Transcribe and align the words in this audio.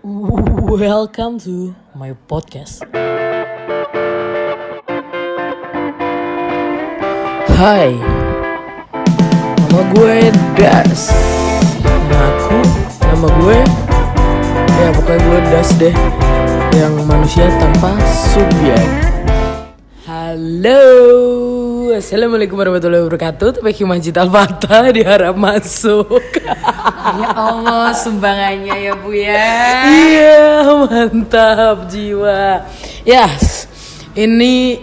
Welcome 0.00 1.36
to 1.44 1.76
my 1.92 2.16
podcast. 2.24 2.80
Hai, 7.52 7.92
nama 9.60 9.80
gue 9.92 10.32
Das. 10.56 11.12
Nama 11.84 12.16
aku, 12.32 12.58
nama 13.04 13.28
gue, 13.44 13.58
ya 14.80 14.88
pokoknya 14.96 15.20
gue 15.20 15.40
Das 15.52 15.68
deh, 15.76 15.92
yang 16.80 16.96
manusia 17.04 17.52
tanpa 17.60 18.00
subjek. 18.32 18.88
Halo, 20.08 20.80
assalamualaikum 22.00 22.56
warahmatullahi 22.56 23.04
wabarakatuh. 23.04 23.60
Tapi 23.60 23.84
Majid 23.84 24.16
Al-Fatah 24.16 24.88
diharap 24.88 25.36
masuk. 25.36 26.08
Ya 27.10 27.32
Allah, 27.34 27.90
sumbangannya 27.90 28.76
ya 28.86 28.94
Bu 28.94 29.10
ya. 29.10 29.50
Iya, 29.88 30.38
mantap 30.86 31.90
jiwa. 31.90 32.62
Yes, 33.02 33.66
ini 34.14 34.78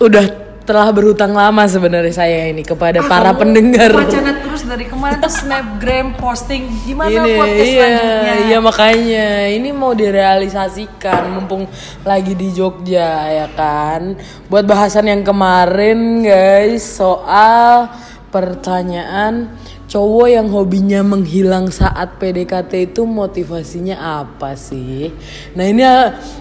udah 0.00 0.45
telah 0.66 0.90
berhutang 0.90 1.30
lama 1.30 1.62
sebenarnya 1.70 2.10
saya 2.10 2.50
ini 2.50 2.66
kepada 2.66 2.98
para 3.06 3.30
Kamu 3.30 3.40
pendengar. 3.46 3.94
Wacana 3.94 4.42
terus 4.42 4.66
dari 4.66 4.84
kemarin 4.90 5.22
tuh 5.22 5.30
snapgram 5.30 6.18
posting 6.18 6.66
gimana 6.82 7.22
ini 7.22 7.38
podcast 7.38 7.70
iya, 7.70 7.86
selanjutnya. 7.86 8.34
iya 8.50 8.58
makanya 8.58 9.28
ini 9.54 9.68
mau 9.70 9.94
direalisasikan 9.94 11.22
mumpung 11.38 11.70
lagi 12.02 12.34
di 12.34 12.50
Jogja 12.50 13.30
ya 13.30 13.46
kan. 13.54 14.18
Buat 14.50 14.66
bahasan 14.66 15.06
yang 15.06 15.22
kemarin 15.22 16.26
guys 16.26 16.82
soal 16.82 17.86
pertanyaan 18.28 19.48
cowok 19.86 20.26
yang 20.26 20.50
hobinya 20.50 20.98
menghilang 21.00 21.70
saat 21.70 22.18
PDKT 22.18 22.90
itu 22.90 23.06
motivasinya 23.06 23.94
apa 24.20 24.58
sih? 24.58 25.14
Nah 25.54 25.62
ini 25.62 25.86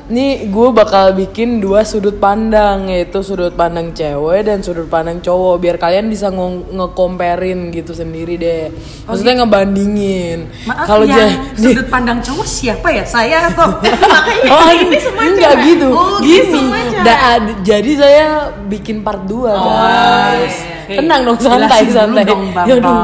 ini 0.09 0.26
gue 0.49 0.70
bakal 0.73 1.13
bikin 1.13 1.62
dua 1.62 1.85
sudut 1.85 2.18
pandang 2.18 2.90
yaitu 2.90 3.21
sudut 3.21 3.54
pandang 3.54 3.93
cewek 3.93 4.49
dan 4.49 4.65
sudut 4.65 4.90
pandang 4.90 5.21
cowok 5.21 5.62
biar 5.62 5.77
kalian 5.77 6.09
bisa 6.09 6.34
nge- 6.34 6.74
nge-comparein 6.74 7.70
gitu 7.70 7.93
sendiri 7.93 8.34
deh. 8.35 8.74
Maksudnya 9.05 9.46
ngebandingin. 9.46 10.49
Maaf 10.65 10.90
Kalau 10.90 11.05
yang 11.05 11.31
sudut 11.62 11.85
pandang 11.85 12.20
cowok 12.20 12.48
siapa 12.49 12.90
ya? 12.90 13.05
Saya 13.05 13.46
atau 13.46 13.77
Oh 14.57 14.70
ini 14.74 14.98
enggak 14.98 15.54
gitu. 15.63 15.87
Oh, 15.93 16.18
Gini. 16.18 16.49
gitu. 16.49 16.59
Da- 17.05 17.37
ad- 17.37 17.62
jadi 17.62 17.91
saya 17.93 18.26
bikin 18.65 19.05
part 19.05 19.21
2 19.29 19.54
guys. 19.54 20.57
iya. 20.65 20.74
Tenang 20.87 21.21
dong 21.25 21.39
santai 21.41 21.83
santai. 21.89 22.23
dong. 22.23 22.43
Ya, 22.69 22.73
aduh, 22.77 22.97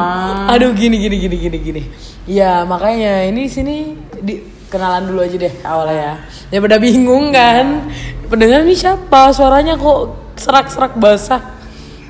aduh 0.51 0.71
gini 0.77 0.97
gini 1.01 1.15
gini 1.17 1.35
gini 1.37 1.57
gini. 1.57 1.81
Ya 2.29 2.61
makanya 2.65 3.25
ini 3.25 3.49
sini 3.49 3.97
di 4.21 4.41
kenalan 4.71 5.11
dulu 5.11 5.19
aja 5.25 5.37
deh 5.37 5.53
awalnya 5.65 5.95
ya. 5.97 6.13
Ya 6.53 6.57
pada 6.63 6.77
bingung 6.79 7.33
kan. 7.33 7.91
Pendengar 8.31 8.63
ini 8.63 8.75
siapa? 8.77 9.35
Suaranya 9.35 9.75
kok 9.75 10.15
serak-serak 10.39 10.95
basah. 10.95 11.41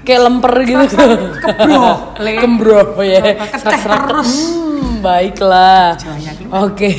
Kayak 0.01 0.21
lemper 0.29 0.53
gitu. 0.65 0.97
kebro, 1.41 2.17
Le. 2.17 2.31
Kembro 2.41 2.81
ya. 3.01 3.21
Serak-serak. 3.57 4.01
terus. 4.09 4.33
Hmm, 4.33 5.01
baiklah. 5.01 5.93
Oke. 6.65 6.89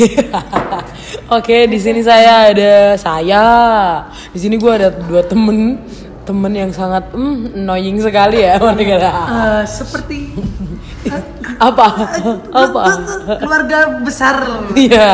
Oke, 1.36 1.66
di 1.66 1.78
sini 1.78 2.02
saya 2.02 2.50
ada 2.50 2.94
saya. 2.98 3.44
Di 4.30 4.38
sini 4.38 4.58
gue 4.58 4.70
ada 4.70 4.90
dua 4.90 5.22
temen 5.26 5.78
temen 6.22 6.52
yang 6.52 6.70
sangat 6.70 7.10
mm, 7.10 7.58
annoying 7.58 7.98
sekali 7.98 8.42
ya 8.42 8.56
mereka. 8.62 8.96
Eh, 9.00 9.62
seperti 9.64 10.18
Apa? 11.58 11.86
Apa? 12.50 12.82
keluarga 13.38 13.98
besar. 14.02 14.38
Iya. 14.72 15.08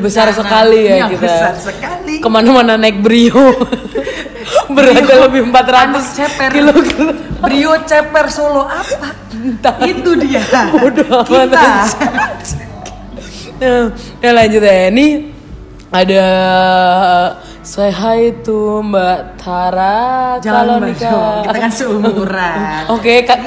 Besar 0.00 0.32
sekali 0.32 0.88
ya 0.88 0.94
Iya, 0.96 1.06
kita. 1.12 1.22
besar 1.22 1.54
sekali. 1.56 2.14
Ke 2.20 2.28
mana-mana 2.28 2.76
naik 2.76 3.00
brio. 3.00 3.52
Beratnya 4.74 5.16
lebih 5.28 5.48
400 5.48 6.16
ceper. 6.16 6.48
kilogram. 6.50 7.12
Brio 7.40 7.72
ceper 7.84 8.26
Solo 8.28 8.64
apa? 8.64 9.08
Itu 9.84 10.16
dia. 10.16 10.42
Bodoh 10.72 11.24
Kita. 11.24 11.68
Nah, 13.56 13.88
ya 14.20 14.30
lanjut 14.32 14.60
ya. 14.60 14.92
Ini 14.92 15.06
ada 15.88 16.24
say 17.66 17.90
hi 17.90 18.30
to 18.46 18.78
Mbak 18.78 19.42
Tara 19.42 20.38
kalau 20.38 20.78
Jangan 20.78 20.86
nikah. 20.86 21.10
dong, 21.10 21.42
kita 21.50 21.58
kan 21.58 21.72
seumuran. 21.74 22.58
Oke, 22.94 23.26
Kak. 23.26 23.40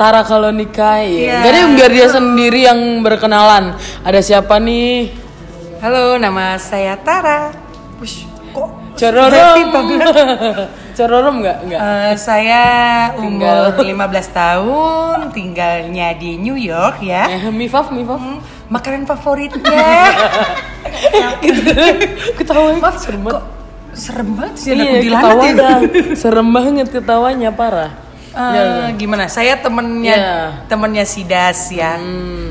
Tara 0.00 0.24
kalau 0.24 0.48
nikah 0.48 1.04
ya. 1.04 1.04
Iya. 1.04 1.36
Jadi 1.44 1.58
biar 1.76 1.90
dia 1.92 2.08
sendiri 2.08 2.64
yang 2.64 3.04
berkenalan. 3.04 3.76
Ada 4.00 4.24
siapa 4.24 4.56
nih? 4.56 5.12
Halo, 5.84 6.16
nama 6.16 6.56
saya 6.56 6.96
Tara. 6.96 7.52
Wush, 8.00 8.24
kok 8.56 8.72
Cororom. 8.96 9.68
Cororom 10.96 11.44
nggak? 11.44 11.58
Nggak. 11.68 11.80
Eh, 11.80 12.12
saya 12.16 12.62
umur 13.20 13.72
Tinggal. 13.76 14.16
15 14.16 14.28
tahun, 14.32 15.16
tinggalnya 15.32 16.08
di 16.16 16.40
New 16.40 16.56
York 16.56 17.04
ya. 17.04 17.28
Eh, 17.28 17.48
Mifaf, 17.52 17.92
Mifaf. 17.92 18.20
Hmm, 18.20 18.40
Makanan 18.72 19.04
favoritnya. 19.04 19.84
Ketawa 22.38 22.78
Maaf, 22.78 22.96
serem 22.98 23.20
banget. 23.20 23.36
kok 23.36 23.44
serem 23.92 24.28
banget 24.32 24.54
sih 24.56 24.68
Iya, 24.72 25.04
ketawanya. 25.04 25.52
ya. 25.52 25.76
Serem 26.16 26.48
banget 26.48 26.86
ketawanya 26.88 27.50
parah. 27.52 27.92
Eh, 28.32 28.96
gimana? 28.96 29.28
Saya 29.28 29.60
temennya 29.60 30.16
Iya. 30.16 30.32
temennya 30.64 31.04
Sidas 31.04 31.68
ya. 31.68 32.00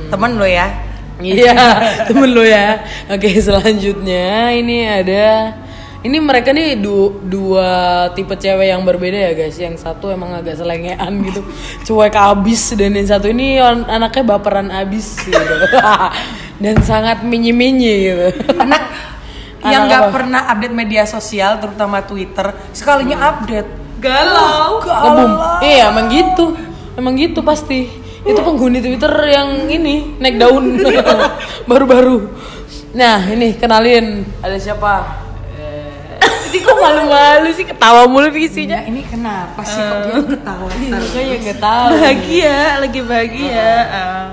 Temen 0.07 0.31
lo 0.37 0.45
ya. 0.45 0.69
Iya, 1.17 1.53
temen 2.09 2.29
lo 2.29 2.45
ya. 2.45 2.85
Oke, 3.09 3.33
selanjutnya 3.35 4.53
ini 4.53 4.85
ada 4.85 5.57
ini 6.01 6.17
mereka 6.17 6.49
nih 6.49 6.81
du- 6.81 7.21
dua 7.21 7.69
tipe 8.17 8.33
cewek 8.33 8.73
yang 8.73 8.81
berbeda 8.81 9.29
ya 9.29 9.31
guys. 9.37 9.53
Yang 9.55 9.85
satu 9.85 10.09
emang 10.09 10.33
agak 10.33 10.57
selengean 10.57 11.21
gitu, 11.21 11.41
cuek 11.85 12.17
abis 12.17 12.73
dan 12.73 12.97
yang 12.97 13.05
satu 13.05 13.29
ini 13.29 13.61
an- 13.61 13.85
anaknya 13.85 14.23
baperan 14.25 14.73
abis 14.73 15.21
gitu. 15.21 15.53
dan 16.63 16.75
sangat 16.81 17.21
minyi-minyi 17.21 17.93
gitu. 18.09 18.27
Anak 18.57 18.81
yang 19.69 19.85
Anak 19.85 19.89
nggak 19.93 20.01
apa? 20.01 20.13
pernah 20.13 20.41
update 20.49 20.73
media 20.73 21.03
sosial, 21.05 21.61
terutama 21.61 22.01
Twitter, 22.01 22.49
sekalinya 22.73 23.17
update 23.29 23.69
galau. 24.01 24.81
Ngebum. 24.81 25.31
Iya, 25.61 25.93
emang 25.93 26.07
gitu. 26.09 26.45
Emang 26.97 27.13
gitu 27.13 27.45
pasti. 27.45 27.85
Itu 28.21 28.41
penghuni 28.41 28.81
Twitter 28.81 29.09
yang 29.29 29.65
ini 29.65 30.17
naik 30.17 30.37
daun 30.37 30.77
baru-baru. 31.65 32.29
Nah, 32.93 33.21
ini 33.29 33.53
kenalin 33.57 34.25
ada 34.41 34.57
siapa? 34.57 34.93
Eh, 36.51 36.53
Ini 36.53 36.67
kok 36.67 36.77
malu-malu 36.77 37.49
sih 37.51 37.63
ketawa 37.63 38.03
mulu 38.05 38.27
isinya. 38.33 38.75
Ya, 38.77 38.85
ini 38.85 39.01
kenapa 39.03 39.63
sih 39.63 39.79
kok 39.79 39.97
dia 40.03 40.19
ketawa 40.35 40.67
terus? 40.67 41.07
Kayaknya 41.09 41.37
nggak 41.39 41.59
tahu. 41.61 41.87
bahagia 41.93 42.55
lagi 42.77 42.99
bahagia 43.01 43.69
Eh, 43.87 44.27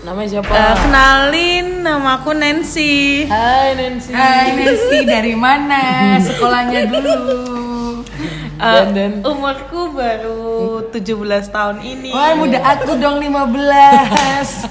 Namanya 0.00 0.28
siapa? 0.32 0.50
eh, 0.50 0.74
kenalin 0.78 1.66
nama 1.80 2.10
aku 2.16 2.30
Nancy 2.32 3.22
Hai 3.24 3.76
Nancy. 3.76 4.10
Hai 4.10 4.50
Nancy, 4.56 4.98
dari 5.04 5.34
mana? 5.36 5.82
Sekolahnya 6.18 6.80
dulu. 6.86 7.14
Eh, 8.58 8.74
Dan- 8.82 8.90
dan. 8.90 9.12
umurku 9.22 9.94
baru 9.94 10.42
17 10.90 11.14
tahun 11.46 11.78
ini 11.78 12.10
Wah, 12.10 12.34
muda 12.34 12.58
aku 12.58 12.98
dong 12.98 13.22
15. 13.22 14.66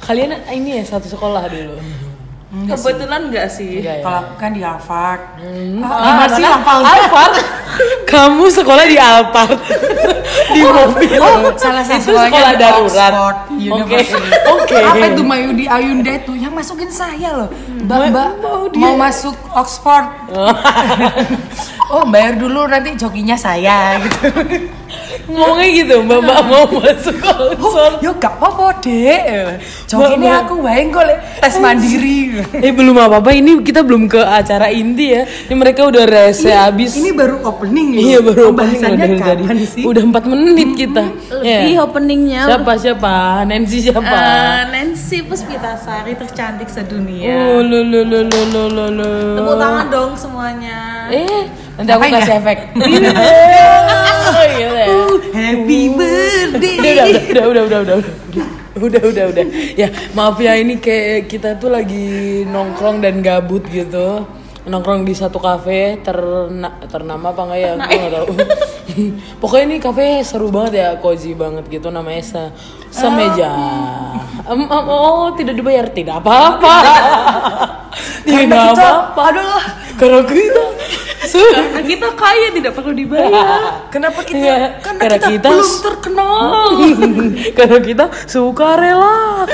Kalian 0.00 0.32
ini 0.48 0.80
ya 0.80 0.84
satu 0.86 1.04
sekolah 1.04 1.44
dulu. 1.46 1.76
Kebetulan 2.48 3.20
nggak 3.28 3.46
sih 3.52 3.84
Enggak 3.84 3.96
ya? 4.00 4.04
Kalau 4.08 4.18
aku 4.24 4.34
kan 4.40 4.50
di 4.56 4.62
Harvard. 4.64 5.20
Ah, 5.84 6.12
masih 6.24 6.44
anak- 6.48 6.64
hafal 6.64 6.78
Alphard. 6.80 7.34
Kamu 8.10 8.44
sekolah 8.48 8.84
di 8.88 8.96
Alphard. 8.96 9.58
di 10.56 10.60
mobil. 10.64 11.20
Oh, 11.20 11.52
salah 11.60 11.84
satu 11.84 12.08
sekolah 12.16 12.56
di 12.56 12.60
darurat. 12.60 13.12
Oke. 13.52 14.00
Oke. 14.48 14.78
Apa 14.80 15.04
itu 15.12 15.22
Mayudi 15.22 15.64
Ayunda 15.68 16.08
itu 16.16 16.32
yang 16.32 16.56
masukin 16.56 16.88
saya 16.88 17.36
loh. 17.36 17.48
Mbak, 17.84 18.16
Mbak 18.16 18.28
mau 18.80 18.96
masuk 18.96 19.36
Oxford. 19.52 20.08
oh, 21.92 22.04
bayar 22.08 22.40
dulu 22.40 22.64
nanti 22.64 22.96
jokinya 22.96 23.36
saya 23.36 24.00
gitu. 24.00 24.24
Ngomongnya 25.28 25.68
gitu, 25.74 25.94
Mbak 26.02 26.18
Mbak 26.20 26.40
mau 26.42 26.64
masuk 26.72 27.16
Oxford. 27.20 27.94
Yo 28.00 28.16
gak 28.16 28.32
apa-apa, 28.34 28.80
Dek. 28.80 29.60
Ini 29.86 30.16
Mbak, 30.16 30.36
aku 30.42 30.54
bayang 30.58 30.88
kok 30.88 31.04
Lek. 31.04 31.18
tes 31.38 31.54
mandiri. 31.58 32.20
Eh 32.58 32.72
belum 32.72 32.96
apa-apa, 32.96 33.30
ini 33.30 33.60
kita 33.60 33.80
belum 33.80 34.06
ke 34.06 34.18
acara 34.18 34.68
inti 34.68 35.12
ya. 35.12 35.22
Ini 35.24 35.54
mereka 35.54 35.84
udah 35.84 36.04
rese 36.04 36.48
habis. 36.48 36.96
Ini 36.96 37.12
baru 37.12 37.44
opening 37.44 37.88
loh. 37.92 38.00
Iya 38.02 38.18
baru 38.20 38.42
opening 38.50 38.80
dari 38.96 39.16
tadi. 39.18 39.44
sih? 39.64 39.82
Udah 39.84 40.02
4 40.02 40.24
menit 40.26 40.70
kita. 40.74 41.04
lebih 41.30 41.74
Ya. 41.74 41.84
openingnya 41.84 42.40
Siapa 42.44 42.72
siapa? 42.74 43.14
Nancy 43.44 43.78
siapa? 43.80 44.00
Eh, 44.00 44.60
Nancy 44.70 45.22
Puspitasari 45.22 46.12
tercantik 46.14 46.66
sedunia 46.66 47.28
Oh, 47.28 47.60
lo 47.60 47.80
lo 47.80 48.00
lo 48.02 48.20
lo 48.24 48.42
lo 48.66 48.84
lo 48.88 49.10
tepuk 49.34 49.56
tangan 49.56 49.86
dong 49.88 50.12
semuanya 50.14 51.06
Eh, 51.08 51.44
nanti 51.74 51.90
aku 51.90 52.04
kasih 52.06 52.32
ya? 52.32 52.38
efek. 52.38 52.58
Udah, 57.06 57.22
udah, 57.28 57.44
udah, 57.46 57.62
udah, 57.62 57.62
udah, 57.62 57.78
udah, 57.78 57.96
udah. 58.34 58.46
udah 58.78 59.02
udah 59.10 59.24
udah. 59.34 59.44
Ya 59.74 59.88
maaf 60.14 60.38
ya 60.38 60.54
ini 60.54 60.78
kayak 60.78 61.26
kita 61.26 61.58
tuh 61.58 61.70
lagi 61.74 62.46
nongkrong 62.46 63.02
dan 63.02 63.20
gabut 63.20 63.66
gitu 63.66 64.22
nongkrong 64.68 65.02
di 65.02 65.12
satu 65.12 65.36
kafe 65.36 65.98
terna 66.00 66.76
ternama 66.84 67.32
apa 67.32 67.42
enggak 67.44 67.58
ya? 67.58 67.72
Gue 67.74 67.96
nggak 67.96 68.12
tahu. 68.14 68.26
Pokoknya 69.40 69.64
ini 69.64 69.76
kafe 69.78 70.04
seru 70.20 70.48
banget 70.48 70.72
ya 70.76 70.88
cozy 70.96 71.32
banget 71.32 71.64
gitu 71.66 71.88
namanya 71.88 72.22
se 72.22 72.42
semeja. 72.88 73.50
Em, 74.44 74.60
em, 74.60 74.84
oh 74.88 75.32
tidak 75.32 75.54
dibayar 75.54 75.88
tidak 75.88 76.20
apa-apa. 76.20 76.76
Tidak. 78.24 78.56
Apa-apa. 78.76 79.22
Aduh, 79.32 79.62
kalau 79.96 80.20
kita 80.24 80.64
Karena 81.28 81.82
kita 81.84 82.08
kaya 82.16 82.48
tidak 82.54 82.72
perlu 82.72 82.92
dibayar. 82.94 83.60
kenapa 83.94 84.24
kita? 84.24 84.38
Iya, 84.38 84.56
Karena 84.80 85.00
karena 85.02 85.18
kita, 85.18 85.28
kita- 85.28 85.52
belum 85.52 85.76
terkenal. 85.84 86.68
karena 87.52 87.78
kita 87.84 88.04
suka 88.24 88.68
rela. 88.76 89.44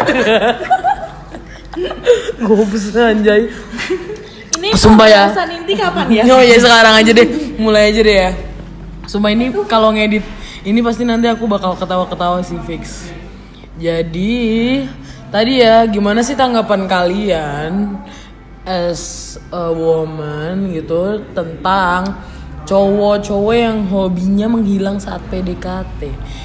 Gobes 2.38 2.94
anjay 2.94 3.50
Ini 4.64 4.72
Sumpah 4.81 5.05
ya. 5.05 5.25
inti 5.52 5.76
kapan 5.76 6.08
ya? 6.08 6.22
Oh 6.32 6.40
ya 6.40 6.56
sekarang 6.56 6.96
aja 6.96 7.12
deh, 7.12 7.28
mulai 7.61 7.93
aja 7.93 8.00
deh 8.00 8.16
ya. 8.16 8.31
Sumpah 9.05 9.28
ini 9.28 9.52
kalau 9.69 9.93
ngedit 9.93 10.25
ini 10.64 10.81
pasti 10.81 11.05
nanti 11.05 11.28
aku 11.28 11.44
bakal 11.44 11.76
ketawa-ketawa 11.76 12.40
sih 12.40 12.56
fix. 12.64 13.12
Jadi 13.76 14.88
tadi 15.28 15.61
ya 15.61 15.84
gimana 15.84 16.25
sih 16.25 16.32
tanggapan 16.32 16.88
kalian 16.88 18.00
as 18.64 19.37
a 19.52 19.69
woman 19.69 20.72
gitu 20.72 21.20
tentang 21.37 22.16
cowok-cowok 22.64 23.55
yang 23.55 23.84
hobinya 23.87 24.46
menghilang 24.49 24.96
saat 24.96 25.20
PDKT. 25.28 26.00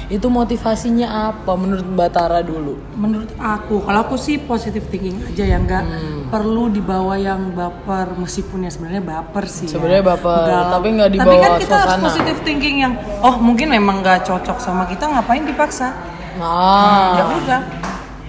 Itu 0.08 0.26
motivasinya 0.26 1.08
apa 1.30 1.52
menurut 1.52 1.86
Batara 1.86 2.40
dulu? 2.40 2.76
Menurut 2.94 3.32
aku, 3.34 3.80
kalau 3.80 4.00
aku 4.00 4.14
sih 4.14 4.36
positive 4.38 4.84
thinking 4.86 5.16
aja 5.24 5.44
ya 5.46 5.58
nggak 5.58 5.82
Hmm. 5.82 6.20
perlu 6.28 6.68
dibawa 6.68 7.14
yang 7.14 7.50
baper 7.50 8.14
meskipun 8.14 8.62
ya 8.62 8.70
sebenarnya 8.70 9.02
baper 9.02 9.44
sih. 9.44 9.66
ya. 9.66 9.72
Sebenarnya 9.72 10.04
baper, 10.06 10.44
Nggak- 10.44 10.68
tapi 10.70 10.88
nggak 10.90 11.08
Tapi 11.08 11.16
dibawa 11.18 11.40
kan 11.40 11.52
kita 11.58 11.74
harus 11.74 11.88
suasana. 11.90 12.06
positive 12.06 12.38
thinking 12.40 12.76
yang 12.78 12.92
oh 13.20 13.34
mungkin 13.36 13.66
memang 13.68 14.00
nggak 14.00 14.24
cocok 14.24 14.56
sama 14.56 14.84
kita 14.84 15.04
ngapain 15.06 15.42
dipaksa? 15.42 15.88
Nah, 16.36 17.16
Ya 17.16 17.24
udah. 17.26 17.60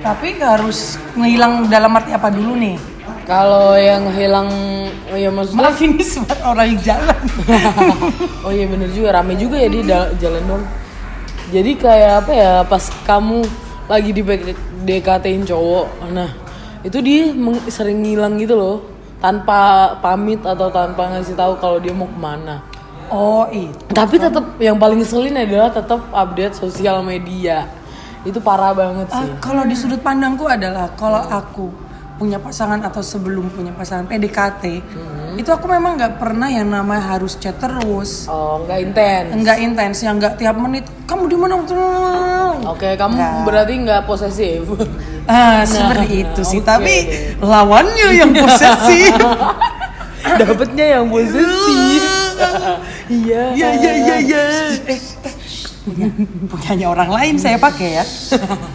Tapi 0.01 0.33
nggak 0.33 0.51
harus 0.57 0.79
ngilang 1.13 1.67
dalam 1.67 1.91
arti 1.91 2.09
apa 2.09 2.27
dulu 2.27 2.55
nih? 2.55 2.73
Kalau 3.31 3.80
yang 3.80 4.12
hilang 4.12 4.51
oh 5.07 5.16
ya 5.16 5.31
maksudnya 5.31 5.72
Maaf 5.72 5.80
ini 5.80 6.04
suara 6.04 6.51
orang 6.51 6.68
yang 6.75 6.81
jalan. 6.83 7.22
oh 8.44 8.51
iya 8.51 8.68
bener 8.68 8.92
juga 8.92 9.16
rame 9.16 9.39
juga 9.39 9.56
ya 9.56 9.72
di 9.72 9.88
jalan 10.19 10.44
dong. 10.44 10.63
Jadi 11.56 11.72
kayak 11.80 12.28
apa 12.28 12.31
ya 12.36 12.51
pas 12.68 12.83
kamu 13.07 13.39
lagi 13.88 14.12
di 14.12 14.24
DKT-in 14.83 15.44
cowok 15.48 16.12
nah 16.12 16.31
itu 16.83 17.00
dia 17.00 17.31
sering 17.72 18.04
ngilang 18.04 18.36
gitu 18.36 18.60
loh. 18.60 18.78
Tanpa 19.24 19.95
pamit 20.04 20.44
atau 20.44 20.68
tanpa 20.68 21.16
ngasih 21.16 21.38
tahu 21.38 21.56
kalau 21.63 21.80
dia 21.80 21.95
mau 21.95 22.12
ke 22.12 22.19
mana. 22.19 22.60
Oh 23.12 23.44
itu. 23.51 23.75
tapi 23.92 24.16
tetap 24.16 24.56
yang 24.60 24.80
paling 24.80 25.04
ngeselin 25.04 25.36
adalah 25.36 25.72
tetap 25.72 26.04
update 26.12 26.60
sosial 26.60 27.00
media. 27.00 27.63
Itu 28.27 28.44
parah 28.44 28.75
banget 28.75 29.07
sih. 29.07 29.24
Ah, 29.24 29.39
kalau 29.39 29.63
di 29.63 29.75
sudut 29.75 30.04
pandangku 30.04 30.48
adalah 30.48 30.92
kalau 31.00 31.19
aku 31.31 31.90
punya 32.21 32.38
pasangan 32.38 32.77
atau 32.85 33.01
sebelum 33.01 33.50
punya 33.50 33.73
pasangan 33.73 34.06
PDKT, 34.06 34.63
itu 35.41 35.50
aku 35.50 35.65
memang 35.65 35.97
nggak 35.97 36.21
pernah 36.21 36.45
yang 36.53 36.69
namanya 36.69 37.18
harus 37.18 37.33
chat 37.41 37.57
terus, 37.57 38.29
oh 38.29 38.62
nggak 38.62 38.79
intens? 38.85 39.29
Nggak 39.41 39.57
intens 39.57 39.97
yang 40.06 40.21
nggak 40.21 40.38
tiap 40.38 40.53
menit 40.62 40.85
kamu 41.09 41.25
di 41.25 41.38
mana? 41.41 41.57
Oke 42.69 42.94
kamu 42.94 43.18
berarti 43.41 43.73
nggak 43.81 44.06
posesif. 44.06 44.69
Ah, 45.25 45.65
seperti 45.65 46.29
itu 46.29 46.41
sih. 46.45 46.62
oke. 46.62 46.69
Tapi 46.69 46.94
lawannya 47.41 48.07
yang 48.13 48.31
posesif. 48.38 49.17
dapetnya 50.45 50.85
yang 51.01 51.06
posesif. 51.09 52.03
Iya. 53.12 53.51
Iya 53.51 53.69
iya 53.75 53.91
iya 53.91 54.15
iya. 54.24 54.44
Eh, 54.88 55.00
punya, 55.83 56.07
punyanya 56.47 56.88
orang 56.88 57.12
lain 57.12 57.35
saya 57.35 57.59
pakai 57.59 58.00
ya. 58.00 58.06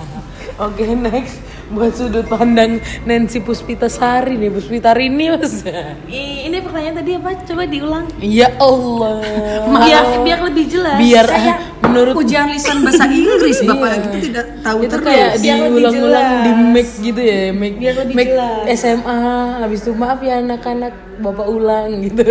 Oke 0.67 0.85
next 0.93 1.46
buat 1.73 1.93
sudut 1.99 2.27
pandang 2.31 2.79
Nancy 3.03 3.43
Puspita 3.43 3.91
Sari 3.91 4.39
nih 4.39 4.51
Puspita 4.55 4.95
Rini 4.95 5.35
mas. 5.35 5.67
Ini 6.07 6.57
pertanyaan 6.63 7.03
tadi 7.03 7.11
apa? 7.19 7.31
Coba 7.43 7.63
diulang. 7.67 8.07
Ya 8.23 8.55
Allah. 8.63 9.19
Biar 9.67 10.05
biar 10.23 10.39
lebih 10.47 10.65
jelas. 10.71 10.99
Biar 11.03 11.27
Saya 11.27 11.55
menurut 11.87 12.15
ujian 12.19 12.47
lisan 12.51 12.83
bahasa 12.83 13.05
Inggris 13.09 13.59
Bapak 13.63 13.91
itu 13.99 14.19
tidak 14.31 14.47
tahu 14.61 14.79
itu 14.85 14.95
terus. 14.95 15.07
kayak 15.07 15.31
Biar 15.41 15.57
diulang-ulang 15.67 16.29
di 16.43 16.53
make 16.75 16.93
gitu 17.01 17.21
ya 17.21 17.39
make, 17.55 17.77
Biar 17.79 17.95
lebih 18.05 18.15
make 18.15 18.33
jelas. 18.35 18.65
SMA 18.79 19.19
habis 19.63 19.81
itu 19.83 19.93
maaf 19.95 20.19
ya 20.23 20.35
anak-anak 20.43 20.95
bapak 21.23 21.47
ulang 21.49 21.89
gitu 22.05 22.23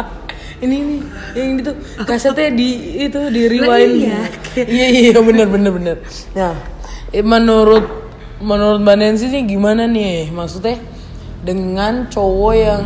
ini 0.64 0.76
nih 0.76 1.00
yang 1.34 1.50
itu 1.56 1.72
kasetnya 2.04 2.52
di 2.52 2.68
itu 3.08 3.20
di 3.32 3.42
rewind 3.48 3.94
iya. 3.96 4.20
iya 4.68 4.86
iya 4.92 5.20
bener 5.20 5.48
bener 5.48 5.72
bener 5.72 5.96
nah 6.36 6.52
eh, 7.10 7.24
menurut 7.24 7.99
menurut 8.40 8.80
mbak 8.80 8.96
Nancy 8.96 9.28
nih 9.28 9.44
gimana 9.44 9.84
nih? 9.84 10.32
Maksudnya 10.32 10.80
dengan 11.44 12.08
cowok 12.08 12.54
yang 12.56 12.84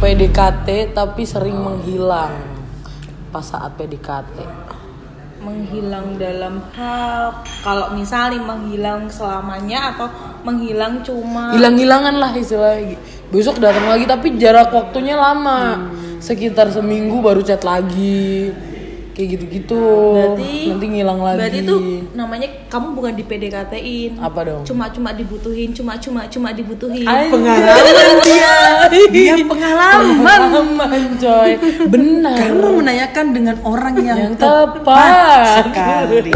PDKT 0.00 0.96
tapi 0.96 1.22
sering 1.28 1.56
menghilang 1.56 2.34
pas 3.32 3.44
saat 3.46 3.72
PDKT 3.80 4.44
menghilang 5.42 6.14
dalam 6.22 6.62
hal 6.78 7.42
kalau 7.66 7.90
misalnya 7.98 8.38
menghilang 8.46 9.10
selamanya 9.10 9.90
atau 9.94 10.06
menghilang 10.46 11.02
cuma 11.02 11.50
hilang-hilangan 11.50 12.14
lah 12.14 12.30
istilahnya. 12.30 12.94
Besok 13.34 13.58
datang 13.58 13.90
lagi 13.90 14.06
tapi 14.06 14.38
jarak 14.38 14.70
waktunya 14.70 15.18
lama. 15.18 15.90
Sekitar 16.22 16.70
seminggu 16.70 17.18
baru 17.18 17.42
chat 17.42 17.66
lagi 17.66 18.54
kayak 19.12 19.28
gitu-gitu. 19.38 19.84
Berarti 20.16 20.52
nanti 20.72 20.86
ngilang 20.88 21.20
lagi. 21.20 21.38
berarti 21.38 21.58
itu 21.60 21.76
namanya 22.16 22.48
kamu 22.72 22.86
bukan 22.96 23.12
di 23.12 23.24
PDKT-in 23.28 24.12
apa 24.18 24.40
dong? 24.44 24.62
Cuma 24.64 24.88
cuma 24.88 25.10
dibutuhin 25.12 25.70
cuma 25.76 26.00
cuma 26.00 26.24
cuma 26.28 26.48
dibutuhin. 26.56 27.04
Pengalaman 27.06 28.16
dia. 28.24 28.56
Dia 29.12 29.34
pengalaman. 29.44 30.16
pengalaman 30.24 31.02
coy. 31.20 31.50
Benar. 31.92 32.36
Kamu 32.40 32.68
menanyakan 32.80 33.26
dengan 33.36 33.56
orang 33.62 33.94
yang, 34.00 34.18
yang 34.18 34.34
tepat 34.36 35.68
sekali. 35.68 36.32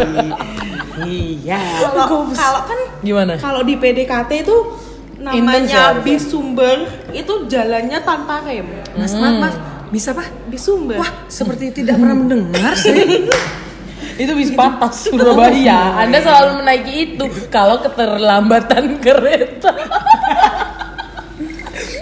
iya. 1.09 1.61
kalau 1.93 2.29
kalau 2.33 2.61
kan 2.65 2.79
gimana? 3.05 3.37
kalau 3.37 3.61
di 3.61 3.77
PDKT 3.77 4.31
itu 4.49 4.57
ya, 5.21 5.37
namanya 5.37 6.01
bis 6.01 6.25
sumber 6.29 6.89
itu 7.13 7.49
jalannya 7.49 7.99
tanpa 8.05 8.45
rem. 8.45 8.69
Mas, 8.97 9.13
maaf, 9.17 9.37
maaf. 9.41 9.76
Bisa 9.87 10.11
pak? 10.11 10.27
bis 10.51 10.63
sumber 10.63 10.99
Wah, 10.99 11.11
seperti 11.27 11.71
tidak 11.73 11.97
pernah 11.97 12.17
mendengar 12.17 12.75
sih. 12.75 12.93
itu 14.23 14.33
bis 14.33 14.51
patas 14.53 15.07
Surabaya. 15.07 16.01
Anda 16.01 16.19
selalu 16.21 16.65
menaiki 16.65 16.95
itu 17.15 17.25
kalau 17.49 17.79
keterlambatan 17.81 18.99
kereta. 18.99 19.73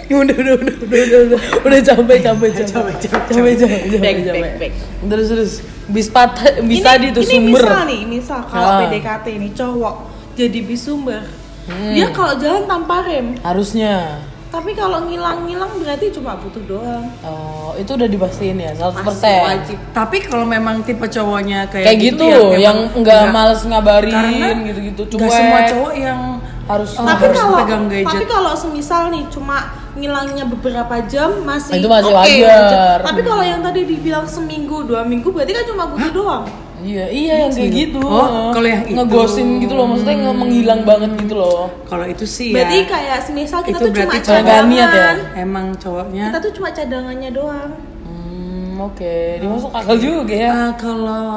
Udah 0.05 0.37
udah 0.37 0.53
udah 0.53 0.75
udah 0.85 1.01
udah 1.01 1.19
udah. 1.27 1.39
Udah 1.65 1.79
capek 1.81 2.17
capek 2.21 2.49
capek 2.53 2.69
capek. 2.69 2.93
capek 3.01 3.23
capek 3.25 3.53
capek. 3.97 3.99
back, 3.99 4.53
back. 4.61 4.73
terus 5.09 5.27
terus. 5.27 5.51
Bis 5.85 6.07
patah 6.07 6.61
bis 6.61 6.77
ini, 6.79 6.85
tadi 6.85 7.05
tuh 7.09 7.21
ini 7.25 7.51
misal 7.51 7.83
nih 7.83 8.01
misal 8.05 8.39
kalau 8.45 8.69
Ah. 8.69 8.79
PDKT 8.85 9.25
ini 9.33 9.49
cowok 9.51 9.95
jadi 10.33 10.59
bis 10.61 10.81
sumber 10.81 11.25
Hmm. 11.65 11.97
dia 11.97 12.13
kalau 12.13 12.37
jalan 12.37 12.69
tanpa 12.69 13.01
rem. 13.01 13.41
Harusnya 13.41 14.21
tapi 14.55 14.71
kalau 14.71 15.03
ngilang-ngilang 15.03 15.71
berarti 15.75 16.05
cuma 16.09 16.33
butuh 16.35 16.63
doang. 16.63 17.03
Oh 17.21 17.75
itu 17.75 17.91
udah 17.91 18.07
dipastiin 18.07 18.57
ya 18.57 18.71
100% 18.71 19.03
Pasti 19.03 19.27
wajib. 19.27 19.77
Tapi 19.91 20.17
kalau 20.21 20.45
memang 20.45 20.79
tipe 20.81 21.03
cowoknya 21.05 21.67
kayak, 21.67 21.85
kayak 21.85 21.99
gitu, 22.01 22.23
ya 22.23 22.39
memang 22.39 22.55
yang 22.57 22.77
nggak 22.95 23.19
nggak- 23.21 23.33
males 23.33 23.61
ngabarin 23.61 24.55
gitu-gitu 24.63 25.01
cuek. 25.11 25.27
semua 25.29 25.59
cowok 25.65 25.93
yang 25.93 26.19
harus 26.65 26.91
Oh, 26.93 27.03
tapi 27.03 27.23
harus 27.25 27.37
kalau 27.37 27.57
pegang 27.61 27.85
gadget. 27.85 28.09
tapi 28.09 28.25
kalau 28.25 28.53
semisal 28.55 29.01
nih 29.07 29.23
cuma 29.29 29.57
ngilangnya 29.93 30.43
beberapa 30.45 30.95
jam 31.05 31.29
masih 31.41 31.77
Itu 31.77 31.85
masih 31.85 32.09
oke, 32.09 32.25
wajar. 32.41 32.97
tapi 32.99 33.21
kalau 33.21 33.43
yang 33.43 33.61
tadi 33.61 33.85
dibilang 33.85 34.25
seminggu 34.25 34.81
dua 34.81 35.05
minggu 35.05 35.29
berarti 35.29 35.53
kan 35.53 35.63
cuma 35.63 35.85
butuh 35.85 36.11
doang 36.11 36.43
iya 36.85 37.05
iya 37.09 37.33
yang 37.45 37.51
kayak 37.51 37.71
gitu. 37.73 37.99
Oh, 37.99 38.53
kalau 38.53 38.67
yang 38.69 38.85
itu. 38.85 38.93
ngegosin 38.93 39.47
gitu 39.57 39.73
loh 39.73 39.85
maksudnya 39.89 40.15
nge 40.21 40.33
menghilang 40.37 40.81
banget 40.85 41.11
gitu 41.25 41.35
loh. 41.35 41.73
Kalau 41.89 42.05
itu 42.05 42.25
sih 42.29 42.53
berarti 42.53 42.77
ya 42.77 42.85
kayak 42.85 43.19
semisal 43.25 43.59
kita 43.65 43.77
Itu 43.81 43.81
tuh 43.81 43.91
cuma 43.91 44.05
berarti 44.05 44.17
nggak 44.21 44.61
niat 44.69 44.69
ya? 44.69 44.85
cadangan 44.85 45.17
emang 45.35 45.65
cowoknya. 45.75 46.25
Kita 46.29 46.39
tuh 46.39 46.51
cuma 46.53 46.69
cadangannya 46.69 47.29
doang. 47.33 47.71
Hmm, 48.05 48.73
oke. 48.85 49.15
Dia 49.41 49.49
masuk 49.49 49.71
akal 49.73 49.97
juga 49.97 50.35
ya. 50.37 50.51
Ah, 50.53 50.71
kalau 50.77 51.27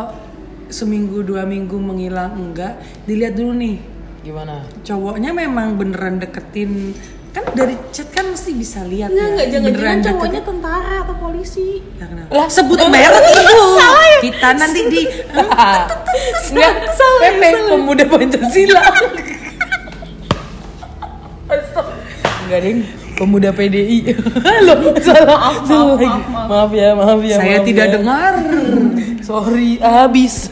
seminggu 0.69 1.25
dua 1.25 1.49
minggu 1.49 1.81
menghilang 1.81 2.37
enggak. 2.37 2.77
Dilihat 3.09 3.33
dulu 3.35 3.57
nih. 3.57 3.77
Gimana? 4.19 4.61
cowoknya 4.85 5.33
memang 5.33 5.81
beneran 5.81 6.21
deketin. 6.21 6.93
Kan 7.29 7.45
dari 7.55 7.77
chat 7.93 8.09
kan 8.09 8.25
mesti 8.29 8.51
bisa 8.53 8.83
lihat 8.85 9.09
Enggak, 9.09 9.25
ya. 9.25 9.29
enggak. 9.33 9.47
Jangan 9.49 9.73
jangan 9.73 9.99
cowoknya 10.05 10.43
tentara 10.43 10.97
atau 11.05 11.17
polisi? 11.17 11.81
Lah, 11.97 12.07
kenapa? 12.09 12.31
Lah, 12.35 12.47
sebut 12.49 12.79
merek 12.89 13.25
ibu 13.25 13.65
kita 14.23 14.49
nanti 14.55 14.81
di 14.91 15.03
nggak 16.53 16.73
Pepe 17.19 17.49
pemuda 17.69 18.05
Pancasila. 18.07 18.83
Nggak 22.49 22.61
ding 22.65 22.79
pemuda 23.19 23.51
PDI 23.51 24.15
lo 24.63 24.75
salah. 25.07 25.59
maaf, 25.67 26.47
maaf, 26.47 26.71
ya 26.71 26.95
maaf 26.95 27.21
ya 27.27 27.37
saya 27.43 27.59
tidak 27.67 27.87
ya. 27.91 27.93
dengar. 27.99 28.35
Sorry 29.27 29.83
habis. 29.83 30.49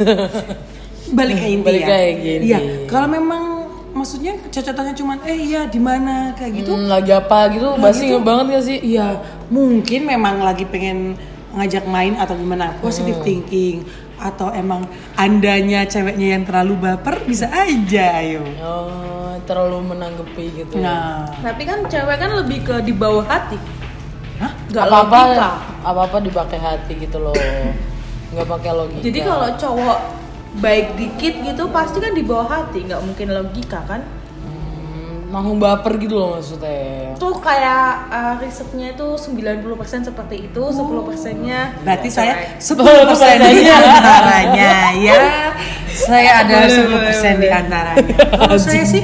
Balik 1.14 1.38
ke 1.38 1.46
inti 1.46 1.78
ya. 1.78 1.98
Iya, 2.42 2.58
kalau 2.90 3.06
memang 3.06 3.70
maksudnya 3.94 4.34
cacatannya 4.50 4.92
cuman 4.98 5.18
eh 5.22 5.38
iya 5.38 5.70
di 5.70 5.78
mana? 5.78 6.34
Kayak 6.34 6.66
gitu. 6.66 6.74
Hmm, 6.74 6.90
lagi 6.90 7.14
apa 7.14 7.54
gitu, 7.54 7.78
pasti 7.78 8.10
gitu. 8.10 8.18
banget 8.20 8.44
gak 8.58 8.64
sih? 8.66 8.78
Iya, 8.82 9.22
mungkin 9.48 10.00
memang 10.10 10.42
lagi 10.42 10.66
pengen 10.66 11.14
ngajak 11.56 11.84
main 11.88 12.14
atau 12.14 12.36
gimana, 12.36 12.76
Hmm. 12.76 12.80
positive 12.84 13.18
thinking 13.24 13.82
atau 14.16 14.48
emang 14.48 14.84
andanya 15.12 15.84
ceweknya 15.84 16.36
yang 16.36 16.44
terlalu 16.44 16.76
baper 16.78 17.20
bisa 17.24 17.48
aja 17.48 18.16
ayo. 18.20 18.44
Oh, 18.60 19.36
terlalu 19.44 19.92
menanggapi 19.92 20.44
gitu. 20.56 20.80
ya. 20.80 20.84
Nah, 20.84 21.28
Tapi 21.44 21.62
kan 21.64 21.84
cewek 21.84 22.16
kan 22.16 22.30
lebih 22.32 22.64
ke 22.64 22.80
di 22.80 22.92
bawah 22.96 23.24
hati. 23.24 23.60
Hah? 24.36 24.52
Gak 24.68 24.84
apa-apa 24.84 25.18
logika. 25.32 25.50
apa-apa 25.82 26.16
dipakai 26.20 26.58
hati 26.60 26.92
gitu 26.96 27.20
loh. 27.20 27.36
Nggak 28.32 28.46
pakai 28.48 28.70
logika. 28.72 29.04
Jadi 29.04 29.18
kalau 29.20 29.48
cowok 29.56 29.98
baik 30.56 30.86
dikit 30.96 31.34
gitu 31.44 31.62
pasti 31.68 32.00
kan 32.00 32.12
di 32.16 32.24
bawah 32.24 32.48
hati, 32.48 32.88
nggak 32.88 33.00
mungkin 33.04 33.28
logika 33.32 33.84
kan? 33.84 34.00
Langsung 35.26 35.58
baper 35.58 35.98
gitu 35.98 36.14
loh 36.14 36.38
maksudnya. 36.38 37.12
Tuh 37.18 37.34
kayak 37.42 37.86
uh, 38.08 38.34
risetnya 38.38 38.94
itu 38.94 39.06
90% 39.18 40.06
seperti 40.06 40.36
itu, 40.46 40.62
10 40.62 40.78
persennya 41.02 41.74
berarti 41.82 42.08
saya 42.08 42.54
10% 42.56 42.62
Sepuluh 42.62 42.94
di 42.94 43.06
persennya. 43.10 43.76
antaranya 43.76 44.72
ya. 44.94 45.18
Saya 45.90 46.30
ada 46.46 46.56
10% 46.70 47.42
di 47.42 47.48
antaranya. 47.50 48.14
Kalau 48.38 48.58
saya 48.60 48.84
sih 48.86 49.02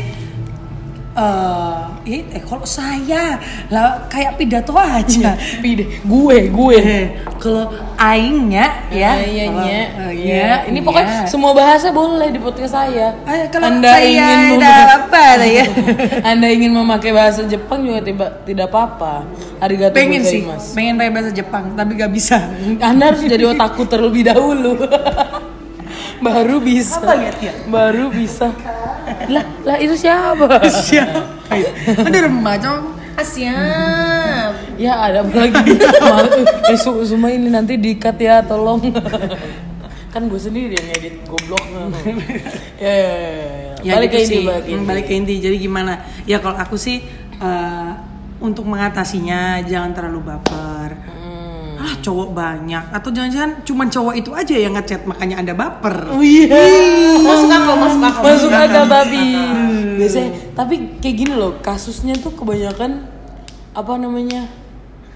eh 1.12 1.81
eh, 2.02 2.22
eh, 2.34 2.42
kalau 2.42 2.66
saya 2.66 3.38
lah 3.70 4.06
kayak 4.10 4.34
pidato 4.34 4.74
aja. 4.74 5.38
Pide, 5.62 6.02
gue, 6.02 6.38
gue. 6.50 6.78
Eh, 6.78 7.06
kalau 7.38 7.70
aingnya 7.94 8.90
ya, 8.90 9.22
iya, 9.22 9.44
kalau- 9.46 9.66
iya, 9.66 9.82
eh, 9.82 10.12
iya. 10.14 10.54
Ini 10.66 10.78
iya. 10.78 10.86
pokoknya 10.86 11.08
semua 11.30 11.52
bahasa 11.54 11.94
boleh 11.94 12.28
di 12.30 12.40
podcast 12.42 12.74
saya. 12.74 13.14
Eh, 13.22 13.46
kalau 13.50 13.70
Anda 13.70 13.90
saya 13.94 14.06
ingin 14.06 14.58
ada 14.58 14.72
mem- 14.74 14.90
apa 15.06 15.24
ya? 15.46 15.64
Anda 16.34 16.46
ingin 16.50 16.72
memakai 16.74 17.12
bahasa 17.14 17.46
Jepang 17.46 17.86
juga 17.86 18.02
tiba, 18.02 18.26
tidak 18.42 18.66
apa-apa. 18.70 19.22
Arigato 19.62 19.94
pengen 19.94 20.26
sih, 20.26 20.42
gozaimasu. 20.42 20.74
pengen 20.74 20.94
pakai 20.98 21.12
bahasa 21.14 21.30
Jepang 21.30 21.64
tapi 21.78 21.94
gak 21.94 22.10
bisa. 22.10 22.38
Anda 22.90 23.14
harus 23.14 23.22
jadi 23.22 23.44
otaku 23.46 23.86
terlebih 23.86 24.26
dahulu. 24.26 24.74
Baru 26.22 26.62
bisa. 26.62 27.02
Apa 27.02 27.14
lihat 27.18 27.38
ya? 27.42 27.52
Baru 27.66 28.10
bisa. 28.10 28.50
lah, 29.26 29.44
lah 29.66 29.76
itu 29.82 29.94
siapa? 29.98 30.62
Siapa? 30.70 31.41
Ada 31.98 32.18
remaja. 32.22 32.70
Asyap. 33.12 34.52
Ya 34.76 34.96
ada 34.96 35.20
lagi? 35.22 35.76
Eh, 36.66 36.76
Su- 36.76 37.04
Suma 37.04 37.28
ini 37.28 37.48
nanti 37.48 37.76
dikat 37.76 38.16
ya 38.16 38.40
tolong. 38.40 38.80
kan 40.08 40.28
gue 40.28 40.36
sendiri 40.36 40.72
yang 40.72 40.88
edit 40.92 41.24
goblok. 41.24 41.60
ya, 42.76 42.92
ya, 42.92 42.94
ya, 42.94 43.16
ya. 43.16 43.72
Ya, 43.82 43.92
balik 43.96 44.10
gitu 44.10 44.16
ke 44.16 44.20
ini 44.22 44.28
sih. 44.30 44.42
balik 44.44 44.62
Hmm, 44.62 44.72
inti. 44.74 44.86
balik 44.86 45.04
ke 45.06 45.12
inti. 45.14 45.34
Jadi 45.38 45.56
gimana? 45.58 45.92
Ya 46.24 46.36
kalau 46.38 46.56
aku 46.56 46.76
sih 46.76 47.00
eh, 47.38 47.90
untuk 48.38 48.64
mengatasinya 48.64 49.60
jangan 49.62 49.92
terlalu 49.92 50.20
baper. 50.22 50.90
Hmm. 50.96 51.80
Ah 51.82 51.98
cowok 51.98 52.30
banyak 52.30 52.84
atau 52.92 53.10
jangan-jangan 53.10 53.66
cuma 53.66 53.84
cowok 53.84 54.14
itu 54.14 54.30
aja 54.30 54.54
yang 54.54 54.72
ngechat 54.72 55.02
makanya 55.02 55.36
anda 55.36 55.52
baper. 55.52 56.08
Oh 56.08 56.22
iya. 56.22 56.46
Masuk 57.18 57.50
akal, 57.50 57.74
masuk 57.74 58.00
akal. 58.00 58.22
Masuk 58.22 58.52
akal 58.52 58.84
biasanya 59.96 60.30
tapi 60.56 60.74
kayak 61.00 61.16
gini 61.16 61.34
loh 61.36 61.58
kasusnya 61.60 62.16
tuh 62.18 62.32
kebanyakan 62.36 63.04
apa 63.72 63.92
namanya 63.96 64.48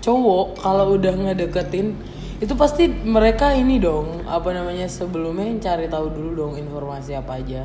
cowok 0.01 0.61
kalau 0.63 0.97
udah 0.97 1.13
ngedeketin 1.13 1.97
itu 2.37 2.53
pasti 2.53 2.89
mereka 2.89 3.57
ini 3.57 3.81
dong 3.81 4.23
apa 4.29 4.53
namanya 4.53 4.85
sebelumnya 4.87 5.57
cari 5.57 5.89
tahu 5.89 6.13
dulu 6.13 6.31
dong 6.37 6.53
informasi 6.61 7.17
apa 7.17 7.41
aja. 7.41 7.65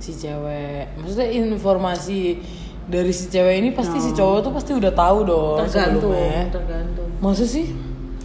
Si 0.00 0.12
cewek 0.12 0.96
maksudnya 1.00 1.28
informasi 1.36 2.40
dari 2.86 3.12
si 3.12 3.28
cewek 3.28 3.60
ini 3.60 3.68
pasti 3.76 3.96
si 4.00 4.12
cowok 4.12 4.38
tuh 4.44 4.52
pasti 4.56 4.72
udah 4.76 4.92
tahu 4.92 5.18
dong 5.24 5.58
Tergantung, 5.66 6.12
sebelumnya. 6.12 6.42
tergantung. 6.52 7.08
masa 7.18 7.44
sih 7.48 7.66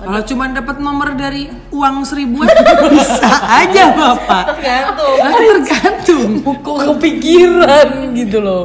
Kalau 0.01 0.22
cuma 0.25 0.50
dapat 0.50 0.81
nomor 0.81 1.13
dari 1.13 1.46
uang 1.70 2.01
seribuan 2.01 2.50
bisa 2.93 3.29
aja 3.46 3.93
bapak. 3.93 4.58
Tergantung. 4.58 5.15
Kan 5.22 5.31
tergantung. 5.38 6.29
kok 6.41 6.77
kepikiran 6.98 7.88
gitu 8.17 8.38
loh. 8.41 8.63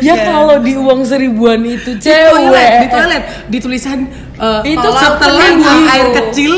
Ya 0.00 0.16
kalau 0.24 0.56
di 0.64 0.80
uang 0.80 1.04
seribuan 1.04 1.60
itu 1.60 2.00
Di 2.00 2.08
toilet, 2.08 2.32
cewek. 2.32 2.72
di 2.72 2.88
toilet, 2.88 3.22
di 3.52 3.58
tulisan 3.60 3.98
eh, 4.40 4.60
Itu 4.72 4.88
setelah 4.96 5.48
buang 5.60 5.84
air 5.92 6.08
kecil. 6.16 6.54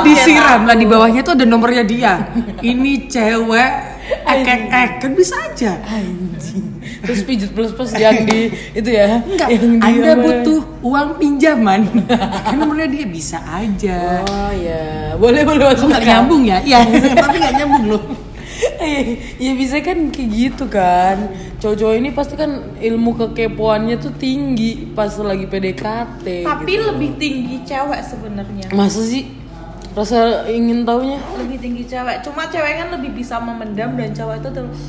Disiram 0.00 0.64
lah 0.64 0.76
di 0.76 0.88
bawahnya 0.88 1.20
tuh 1.20 1.36
ada 1.36 1.44
nomornya 1.44 1.84
dia. 1.84 2.32
Ini 2.64 3.12
cewek 3.12 3.91
ekek 4.02 4.62
ek 4.68 4.90
kan 4.98 5.12
bisa 5.12 5.34
aja. 5.38 5.78
anjing 5.84 6.66
terus 7.02 7.22
pijat 7.22 7.50
plus 7.50 7.70
plus 7.70 7.94
yang 7.94 8.26
di 8.26 8.50
itu 8.78 8.90
ya 8.90 9.22
Enggak, 9.22 9.48
yang 9.50 9.78
di 9.78 9.82
Anda 9.82 10.10
apa? 10.14 10.22
butuh 10.22 10.60
uang 10.82 11.08
pinjaman. 11.16 11.80
kan 12.46 12.54
nomornya 12.54 12.86
dia 12.86 13.06
bisa 13.06 13.38
aja. 13.40 14.22
oh 14.22 14.50
ya 14.52 15.14
boleh 15.14 15.42
boleh 15.42 15.64
masuk 15.70 15.86
Nggak 15.88 16.04
nyambung 16.04 16.42
ya? 16.42 16.58
Iya, 16.60 16.78
tapi 17.24 17.36
nggak 17.38 17.54
nyambung 17.58 17.84
loh. 17.88 18.02
ya 19.38 19.52
bisa 19.54 19.82
kan 19.82 20.10
kayak 20.10 20.28
gitu 20.30 20.64
kan 20.66 21.30
cowok-cowok 21.58 21.94
ini 21.94 22.10
pasti 22.10 22.34
kan 22.34 22.50
ilmu 22.78 23.14
kekepoannya 23.16 23.96
tuh 23.98 24.14
tinggi 24.14 24.90
pas 24.92 25.10
lagi 25.18 25.46
PDKT 25.46 26.26
Tapi 26.42 26.70
gitu. 26.70 26.82
lebih 26.84 27.10
tinggi 27.16 27.56
cewek 27.62 28.02
sebenarnya. 28.02 28.66
masa 28.70 29.02
sih 29.02 29.26
rasa 29.92 30.18
ingin 30.46 30.82
taunya 30.82 31.20
Lebih 31.36 31.58
tinggi 31.58 31.84
cewek. 31.84 32.22
Cuma 32.22 32.46
cewek 32.46 32.72
kan 32.74 32.88
lebih 32.90 33.12
bisa 33.12 33.36
memendam 33.36 33.92
dan 33.92 34.10
cowok 34.10 34.34
itu 34.38 34.48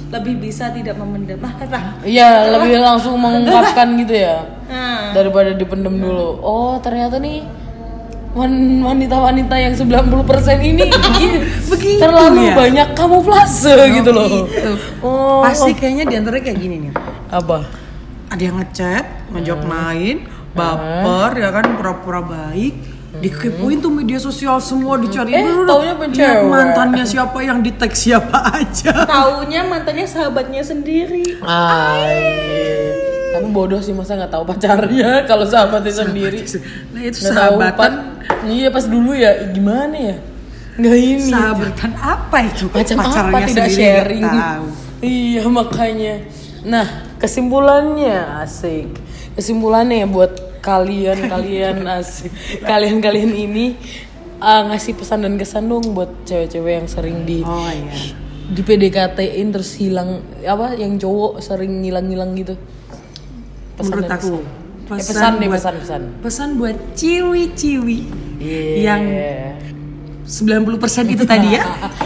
lebih 0.09 0.35
bisa 0.39 0.69
tidak 0.69 0.95
memendam. 0.95 1.39
Nah. 1.39 1.53
Iya 2.05 2.29
lebih 2.49 2.79
langsung 2.79 3.15
mengungkapkan 3.15 3.95
gitu 4.01 4.15
ya 4.17 4.47
Nah. 4.65 5.11
daripada 5.11 5.51
dipendem 5.51 5.97
dulu. 5.97 6.39
Oh 6.39 6.79
ternyata 6.79 7.17
nih 7.17 7.43
wan- 8.33 8.81
wanita-wanita 8.81 9.55
yang 9.55 9.73
90% 9.73 9.93
ini 10.71 10.87
Begitu 11.67 11.99
terlalu 11.99 12.47
ya? 12.47 12.55
banyak 12.55 12.87
kamuflase 12.93 13.75
gitu 13.93 14.09
loh. 14.09 14.47
Gitu. 14.47 14.71
Oh 14.99 15.43
Pasti 15.43 15.71
kayaknya 15.73 16.05
di 16.05 16.15
antara 16.15 16.39
kayak 16.39 16.57
gini 16.57 16.75
nih. 16.79 16.93
apa? 17.27 17.67
Ada 18.29 18.41
yang 18.41 18.57
ngechat, 18.57 19.05
ngajak 19.29 19.59
main, 19.61 20.25
baper 20.51 21.31
ya 21.37 21.49
kan 21.51 21.65
pura-pura 21.75 22.21
baik. 22.23 22.73
Dikepoin 23.13 23.77
tuh 23.77 23.89
media 23.89 24.17
sosial 24.17 24.57
semua 24.57 24.97
dicari 24.97 25.31
Eh, 25.31 25.45
Dulu, 25.45 25.69
taunya 25.69 25.93
lihat 25.93 26.43
mantannya 26.43 27.05
siapa 27.05 27.37
yang 27.39 27.61
di 27.61 27.69
tag 27.69 27.93
siapa 27.93 28.41
aja. 28.51 29.05
Taunya 29.05 29.61
mantannya 29.61 30.03
sahabatnya 30.03 30.61
sendiri. 30.61 31.21
Ay. 31.39 32.17
Tapi 33.31 33.47
bodoh 33.49 33.77
sih 33.77 33.91
masa 33.91 34.13
nggak 34.13 34.29
tahu 34.29 34.43
pacarnya 34.43 35.09
kalau 35.29 35.45
sahabatnya 35.45 35.93
sendiri. 35.95 36.41
Nah 36.89 37.01
itu 37.01 37.19
sahabatan. 37.19 37.91
Iya 38.43 38.69
pas 38.69 38.85
dulu 38.85 39.13
ya 39.13 39.45
gimana 39.49 39.93
ya? 39.93 40.17
Nggak 40.73 40.97
ini. 40.97 41.29
Sahabatan 41.29 41.91
apa 41.95 42.37
itu? 42.43 42.65
macam 42.67 42.97
apa 42.97 43.05
Pacarnya 43.05 43.45
tidak 43.45 43.67
sendiri 43.67 43.77
sharing 43.77 44.25
tahu. 44.25 44.65
iya 45.01 45.43
makanya 45.45 46.13
nah 46.63 46.87
kesimpulannya 47.19 48.15
asik 48.39 48.87
kesimpulannya 49.35 50.01
ya 50.01 50.07
buat 50.07 50.31
kalian 50.63 51.27
kalian 51.33 51.83
asik 51.85 52.31
kalian 52.61 52.97
kalian 52.97 53.29
ini 53.29 53.75
uh, 54.39 54.63
ngasih 54.65 54.95
pesan 54.95 55.21
dan 55.21 55.35
kesan 55.35 55.67
dong 55.67 55.91
buat 55.91 56.23
cewek-cewek 56.23 56.73
yang 56.73 56.87
sering 56.87 57.17
di 57.23 57.43
Oh 57.43 57.67
iya. 57.67 58.15
di 58.45 58.61
PDKT-in 58.61 59.51
terus 59.51 59.75
hilang 59.75 60.19
apa 60.41 60.73
yang 60.73 60.95
cowok 60.95 61.39
sering 61.39 61.79
ngilang-ngilang 61.79 62.31
gitu 62.33 62.55
Menurut 63.75 64.05
dan 64.05 64.15
aku, 64.15 64.33
kesan. 64.85 64.93
Eh, 64.93 65.03
pesan 65.03 65.31
deh 65.33 65.41
buat- 65.43 65.55
pesan 65.57 65.73
pesan 65.77 66.01
Pesan 66.21 66.49
buat 66.55 66.77
ciwi-ciwi 66.93 67.99
Iya. 68.39 68.63
yang 68.85 69.03
90% 70.23 70.79
itu 71.09 71.23
tadi 71.23 71.47
ya. 71.51 71.63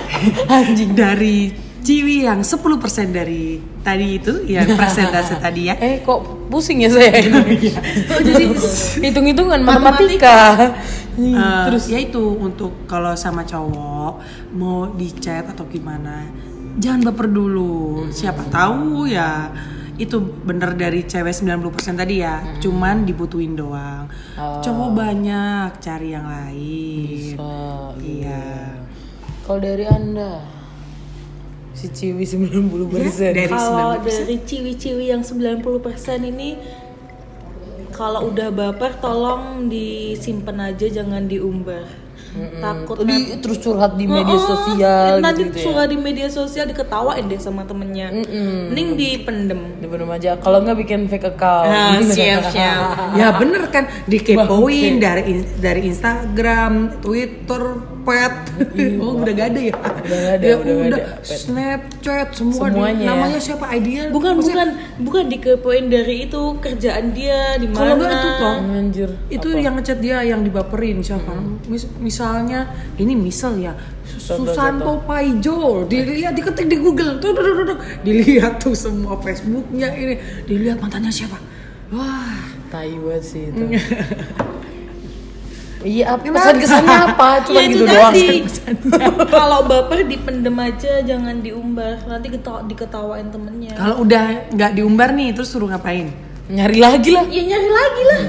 anjing 0.52 0.94
dari 0.94 1.54
ciwi 1.88 2.28
yang 2.28 2.44
10% 2.44 2.68
dari 3.10 3.56
tadi 3.80 4.20
itu 4.20 4.44
yang 4.44 4.68
persentase 4.80 5.40
tadi 5.40 5.72
ya. 5.72 5.80
Eh 5.80 6.04
kok 6.04 6.20
pusing 6.52 6.84
ya 6.84 6.92
saya 6.92 7.16
ini? 7.16 7.40
Oh, 8.12 8.20
jadi 8.20 8.44
Hitung-hitungan 9.08 9.64
matematika. 9.64 10.60
Hmm, 11.16 11.34
Eh, 11.34 11.64
Terus. 11.72 11.90
ya 11.90 11.98
itu 11.98 12.22
untuk 12.38 12.86
kalau 12.86 13.16
sama 13.16 13.42
cowok 13.42 14.22
mau 14.54 14.92
di 14.94 15.10
chat 15.10 15.48
atau 15.48 15.66
gimana 15.66 16.28
jangan 16.78 17.08
baper 17.08 17.32
dulu. 17.32 18.06
Siapa 18.12 18.46
tahu 18.52 19.08
ya 19.08 19.50
itu 19.98 20.14
bener 20.22 20.78
dari 20.78 21.02
cewek 21.02 21.34
90% 21.34 21.58
tadi 21.98 22.22
ya 22.22 22.60
cuman 22.62 23.02
dibutuhin 23.02 23.58
doang. 23.58 24.06
Cowok 24.38 24.90
banyak 24.94 25.80
cari 25.82 26.14
yang 26.14 26.28
lain. 26.28 27.34
Oh, 27.42 27.98
iya. 27.98 28.78
Kalau 29.42 29.58
dari 29.58 29.90
Anda 29.90 30.57
si 31.78 31.94
Ciwi 31.94 32.26
90% 32.26 33.38
dari 33.38 33.46
Kalau 33.46 34.02
90%. 34.02 34.10
dari 34.10 34.36
ciwi-ciwi 34.42 35.06
yang 35.14 35.22
90% 35.22 35.62
ini 36.26 36.58
kalau 37.94 38.34
udah 38.34 38.50
baper 38.50 38.98
tolong 38.98 39.70
disimpan 39.70 40.74
aja 40.74 40.90
jangan 40.90 41.30
diumbar. 41.30 41.86
Takut 42.38 43.02
Di, 43.02 43.42
terus 43.42 43.58
curhat 43.66 43.98
di 43.98 44.06
media 44.06 44.38
oh, 44.38 44.46
sosial 44.46 45.24
nanti 45.26 45.48
gitu, 45.48 45.50
gitu 45.50 45.58
ya. 45.58 45.66
suka 45.66 45.84
di 45.90 45.98
media 45.98 46.28
sosial 46.30 46.66
diketawain 46.70 47.26
deh 47.26 47.42
sama 47.42 47.66
temennya. 47.66 48.14
Mending 48.70 48.94
dipendem. 48.94 49.82
Dipendam 49.82 50.10
aja. 50.14 50.38
Kalau 50.38 50.62
nggak 50.62 50.78
bikin 50.86 51.10
fake 51.10 51.34
account. 51.34 51.72
nah 51.72 51.98
siap 52.14 52.54
siap. 52.54 52.82
Ya 53.22 53.34
bener 53.34 53.66
kan 53.74 53.90
dikepoin 54.06 55.02
dari 55.02 55.42
dari 55.58 55.90
Instagram, 55.90 57.02
Twitter, 57.02 57.97
Pet. 58.08 58.36
oh 59.04 59.20
udah 59.20 59.34
gak 59.36 59.48
ada 59.52 59.60
ya? 59.60 59.76
Udah 59.76 60.18
nggak 60.24 60.34
ada, 60.40 60.46
Ya 60.48 60.56
udah 60.56 60.76
udah, 60.80 60.88
ada. 60.96 61.04
Snapchat 61.28 62.28
semua. 62.32 62.72
Semuanya 62.72 62.88
ya. 62.88 63.04
ya. 63.04 63.10
Namanya 63.12 63.40
siapa? 63.44 63.66
Idea? 63.76 64.04
bukan 64.08 64.32
Maksudnya, 64.40 64.56
bukan 64.56 64.70
bukan 65.04 65.24
dikepoin 65.28 65.86
dari 65.92 66.16
itu 66.32 66.42
kerjaan 66.64 67.06
dia 67.12 67.60
di 67.60 67.68
mana 67.68 67.80
Kalau 67.84 67.94
nggak 68.00 68.12
itu 68.16 68.30
toh. 68.40 68.56
Anjir. 68.72 69.10
Itu 69.28 69.48
yang 69.60 69.76
ngechat 69.76 70.00
dia 70.00 70.24
yang 70.24 70.40
dibaperin 70.48 71.04
siapa? 71.04 71.36
Mis- 71.68 71.92
misalnya 72.00 72.72
ini 72.96 73.12
misal 73.12 73.60
ya 73.60 73.76
Susanto 74.08 75.04
Paijo 75.04 75.84
dilihat 75.84 76.32
diketik 76.32 76.72
di 76.72 76.80
Google 76.80 77.20
tuh, 77.20 77.36
tuh, 77.36 77.44
tuh, 77.68 77.80
dilihat 78.08 78.56
tuh 78.64 78.72
semua 78.72 79.20
Facebooknya 79.20 79.92
ini 79.92 80.16
dilihat 80.48 80.80
mantannya 80.80 81.12
siapa 81.12 81.36
wah 81.92 82.56
Tai 82.68 82.92
banget 83.00 83.24
sih 83.24 83.48
itu. 83.48 83.64
Iya, 85.88 86.04
apa? 86.20 86.24
Pesan 86.28 86.56
kesannya 86.60 86.98
apa? 87.08 87.28
Cuma 87.48 87.56
Ya, 87.56 87.62
itu 87.64 87.72
gitu 87.80 87.86
doang. 87.88 88.14
kalau 89.40 89.60
baper 89.64 90.00
dipendem 90.04 90.58
aja 90.60 90.92
jangan 91.02 91.36
diumbar. 91.40 92.04
Nanti 92.04 92.28
ketawa, 92.28 92.60
diketawain 92.68 93.28
temennya. 93.32 93.74
Kalau 93.80 94.04
udah 94.04 94.52
nggak 94.52 94.72
diumbar 94.76 95.16
nih 95.16 95.32
terus 95.32 95.48
suruh 95.56 95.72
ngapain? 95.72 96.12
Nyari 96.52 96.78
lagi 96.80 97.10
lah. 97.16 97.24
ya 97.32 97.44
nyari 97.44 97.70
lagi 97.72 98.04
lah. 98.04 98.22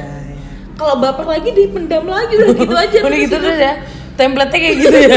Kalau 0.79 0.95
baper 1.03 1.27
lagi 1.27 1.51
dipendam 1.51 2.07
lagi. 2.07 2.35
Udah 2.39 2.55
gitu 2.55 2.75
aja 2.87 2.99
Udah 3.03 3.19
gitu 3.19 3.37
terus 3.37 3.59
ya. 3.59 3.75
Template-nya 4.19 4.59
kayak 4.59 4.77
gitu 4.83 4.97
ya. 4.99 5.11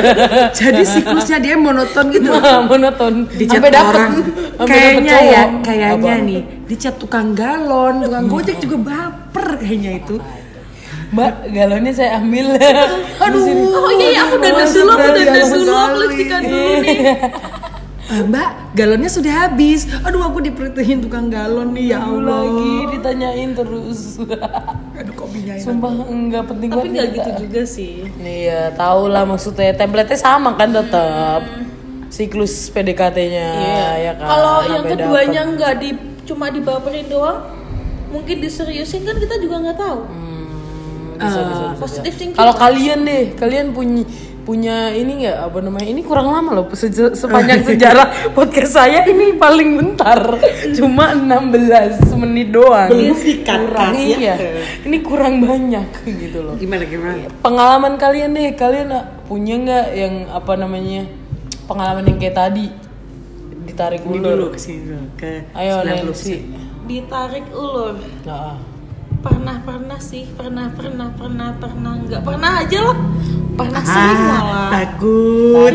jadi 0.53 0.83
siklusnya 0.85 1.37
dia 1.41 1.57
monoton 1.57 2.05
gitu. 2.13 2.29
Wah, 2.29 2.61
monoton. 2.69 3.25
dicat 3.33 3.57
Sampai 3.57 3.73
dapet. 3.73 3.97
orang. 3.97 4.11
Sampai 4.13 4.29
dapet 4.29 4.69
kayaknya 4.69 5.13
cowok. 5.17 5.33
ya 5.33 5.43
kayaknya 5.65 6.15
nih 6.21 6.41
dicat 6.69 6.95
tukang 7.01 7.33
galon 7.33 8.05
tukang 8.05 8.25
gojek 8.29 8.57
juga 8.61 8.77
baper 8.79 9.47
kayaknya 9.57 9.91
itu 9.99 10.15
Mbak, 11.11 11.33
galonnya 11.51 11.91
saya 11.91 12.23
ambil. 12.23 12.55
aduh. 13.19 13.43
Oh 13.75 13.91
iya 13.99 14.07
iya 14.15 14.21
aku 14.23 14.39
udah 14.39 14.51
dulu 14.71 14.91
aku 14.95 15.07
udah 15.11 15.23
Mbak, 15.27 15.47
dulu 15.51 15.73
aku 15.75 15.95
lipstikan 16.07 16.41
dulu 16.47 16.71
nih. 16.79 16.97
Ah, 18.11 18.21
mbak 18.31 18.49
galonnya 18.71 19.11
sudah 19.11 19.33
habis. 19.43 19.91
Aduh 20.07 20.23
aku 20.23 20.39
diperhatiin 20.39 21.03
tukang 21.03 21.27
galon 21.27 21.75
nih 21.75 21.91
ya 21.91 21.99
Aduh, 21.99 22.23
Allah. 22.23 22.39
lagi 22.47 22.71
ditanyain 22.95 23.49
terus. 23.51 23.99
aduh 24.99 25.13
kok 25.15 25.27
binyain 25.35 25.59
Sumpah 25.59 25.91
enggak 26.07 26.43
penting 26.47 26.69
tapi 26.71 26.79
banget 26.79 26.91
nggak 26.95 27.07
kita. 27.11 27.19
gitu 27.19 27.31
juga 27.43 27.61
sih. 27.67 27.93
Nih 28.15 28.39
ya, 28.47 28.61
tau 28.71 29.03
lah 29.11 29.27
maksudnya. 29.27 29.75
Template-nya 29.75 30.15
sama 30.15 30.55
kan 30.55 30.71
tetap. 30.71 31.43
Siklus 32.07 32.67
PDKT-nya 32.71 33.49
ya 33.99 34.11
kan. 34.19 34.27
kalau 34.27 34.55
yang 34.67 34.83
keduanya 34.83 35.41
dapet. 35.43 35.53
nggak 35.55 35.73
di 35.79 35.89
cuma 36.27 36.51
dibaperin 36.51 37.07
doang 37.07 37.39
mungkin 38.11 38.43
diseriusin 38.43 39.07
kan 39.07 39.15
kita 39.15 39.39
juga 39.39 39.55
nggak 39.63 39.77
tahu. 39.79 39.99
Hmm, 40.11 40.30
bisa, 41.21 41.39
bisa, 41.39 41.45
bisa, 41.45 41.63
bisa. 41.69 41.81
positive 41.81 42.15
thinking 42.17 42.37
Kalau 42.37 42.53
kalian 42.57 42.99
deh, 43.05 43.23
kalian 43.37 43.67
punya 43.71 44.03
punya 44.41 44.89
ini 44.89 45.21
nggak 45.21 45.37
apa 45.37 45.57
namanya? 45.61 45.87
Ini 45.93 46.01
kurang 46.01 46.33
lama 46.33 46.49
loh 46.57 46.65
se- 46.73 47.13
sepanjang 47.13 47.61
sejarah 47.69 48.33
podcast 48.33 48.73
saya 48.73 49.05
ini 49.05 49.37
paling 49.37 49.77
bentar. 49.77 50.17
Cuma 50.73 51.13
16 51.13 52.09
menit 52.17 52.49
doang. 52.49 52.89
Belum 52.89 53.13
kurang 53.45 53.93
ya. 53.93 54.17
iya. 54.17 54.35
Ini 54.81 54.97
kurang 55.05 55.45
banyak 55.45 55.87
gitu 56.09 56.41
loh. 56.41 56.57
gimana 56.57 56.83
gimana 56.89 57.29
Pengalaman 57.45 57.93
kalian 58.01 58.33
deh, 58.33 58.49
kalian 58.57 58.89
ah, 58.89 59.05
punya 59.29 59.55
nggak 59.61 59.85
yang 59.93 60.13
apa 60.33 60.53
namanya? 60.57 61.05
Pengalaman 61.69 62.03
yang 62.09 62.17
kayak 62.17 62.35
tadi 62.35 62.67
ditarik 63.61 64.01
ulur. 64.03 64.35
dulu 64.35 64.45
ke 64.51 64.59
sini 64.59 64.89
dulu 64.89 65.05
ke 65.15 65.47
Ayo 65.55 65.85
90. 65.85 65.87
Nancy. 65.87 66.35
ditarik 66.89 67.45
ulur 67.53 67.95
Nah, 68.25 68.57
pernah 69.21 69.57
pernah 69.61 69.99
sih 70.01 70.25
pernah 70.33 70.67
pernah 70.73 71.13
pernah 71.13 71.53
pernah 71.53 71.93
nggak 72.01 72.21
pernah 72.25 72.51
aja 72.65 72.79
lah 72.89 72.97
pernah 73.53 73.81
sering 73.85 74.17
ah, 74.17 74.27
malah 74.27 74.67
takut 74.73 75.73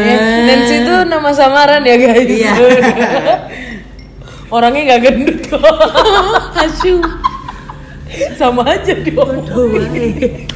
Ya, 0.00 0.16
Nancy 0.48 0.74
itu 0.80 0.94
nama 1.06 1.30
samaran 1.30 1.84
ya 1.84 1.94
guys. 1.94 2.24
Iya. 2.24 2.52
Orangnya 4.54 4.80
nggak 4.88 5.00
gendut 5.04 5.38
kok. 5.46 5.60
hasu 6.56 6.98
Sama 8.34 8.64
aja 8.66 8.90
diomongin. 8.96 10.48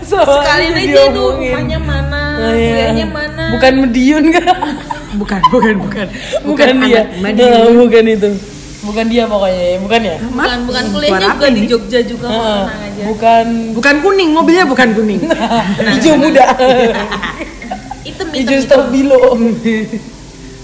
Sama 0.00 0.40
sekalian 0.40 0.72
aja 0.72 0.80
aja 0.80 1.02
itu 1.10 1.20
rumahnya 1.20 1.78
mana 1.80 2.22
Oh, 2.32 2.52
iya. 2.52 2.68
kuliahnya 2.92 3.06
mana 3.08 3.44
Bukan 3.56 3.72
Medion 3.84 4.24
kan? 4.32 4.46
bukan 5.12 5.40
bukan 5.52 5.74
bukan 5.84 6.06
Bukan, 6.44 6.68
dia. 6.88 7.04
anak 7.04 7.06
Madiun. 7.20 7.50
Nah, 7.52 7.72
bukan 7.76 8.04
itu. 8.08 8.30
Bukan 8.82 9.04
dia 9.06 9.30
pokoknya 9.30 9.62
ya, 9.62 9.78
bukan 9.78 10.00
ya? 10.02 10.16
bukan 10.26 10.58
bukan 10.66 10.84
kuliahnya 10.90 11.28
apa 11.30 11.38
juga 11.38 11.48
di? 11.54 11.60
Jogja 11.70 12.00
juga 12.02 12.26
tenang 12.34 12.82
aja 12.82 13.02
Bukan 13.06 13.46
bukan 13.78 13.94
kuning 14.02 14.30
mobilnya 14.34 14.66
bukan 14.66 14.88
kuning 14.90 15.22
hijau 15.94 16.14
muda. 16.18 16.46
hitam 18.06 18.26
hitam, 18.26 18.26
hijau 18.34 18.58
stabilo. 18.58 19.38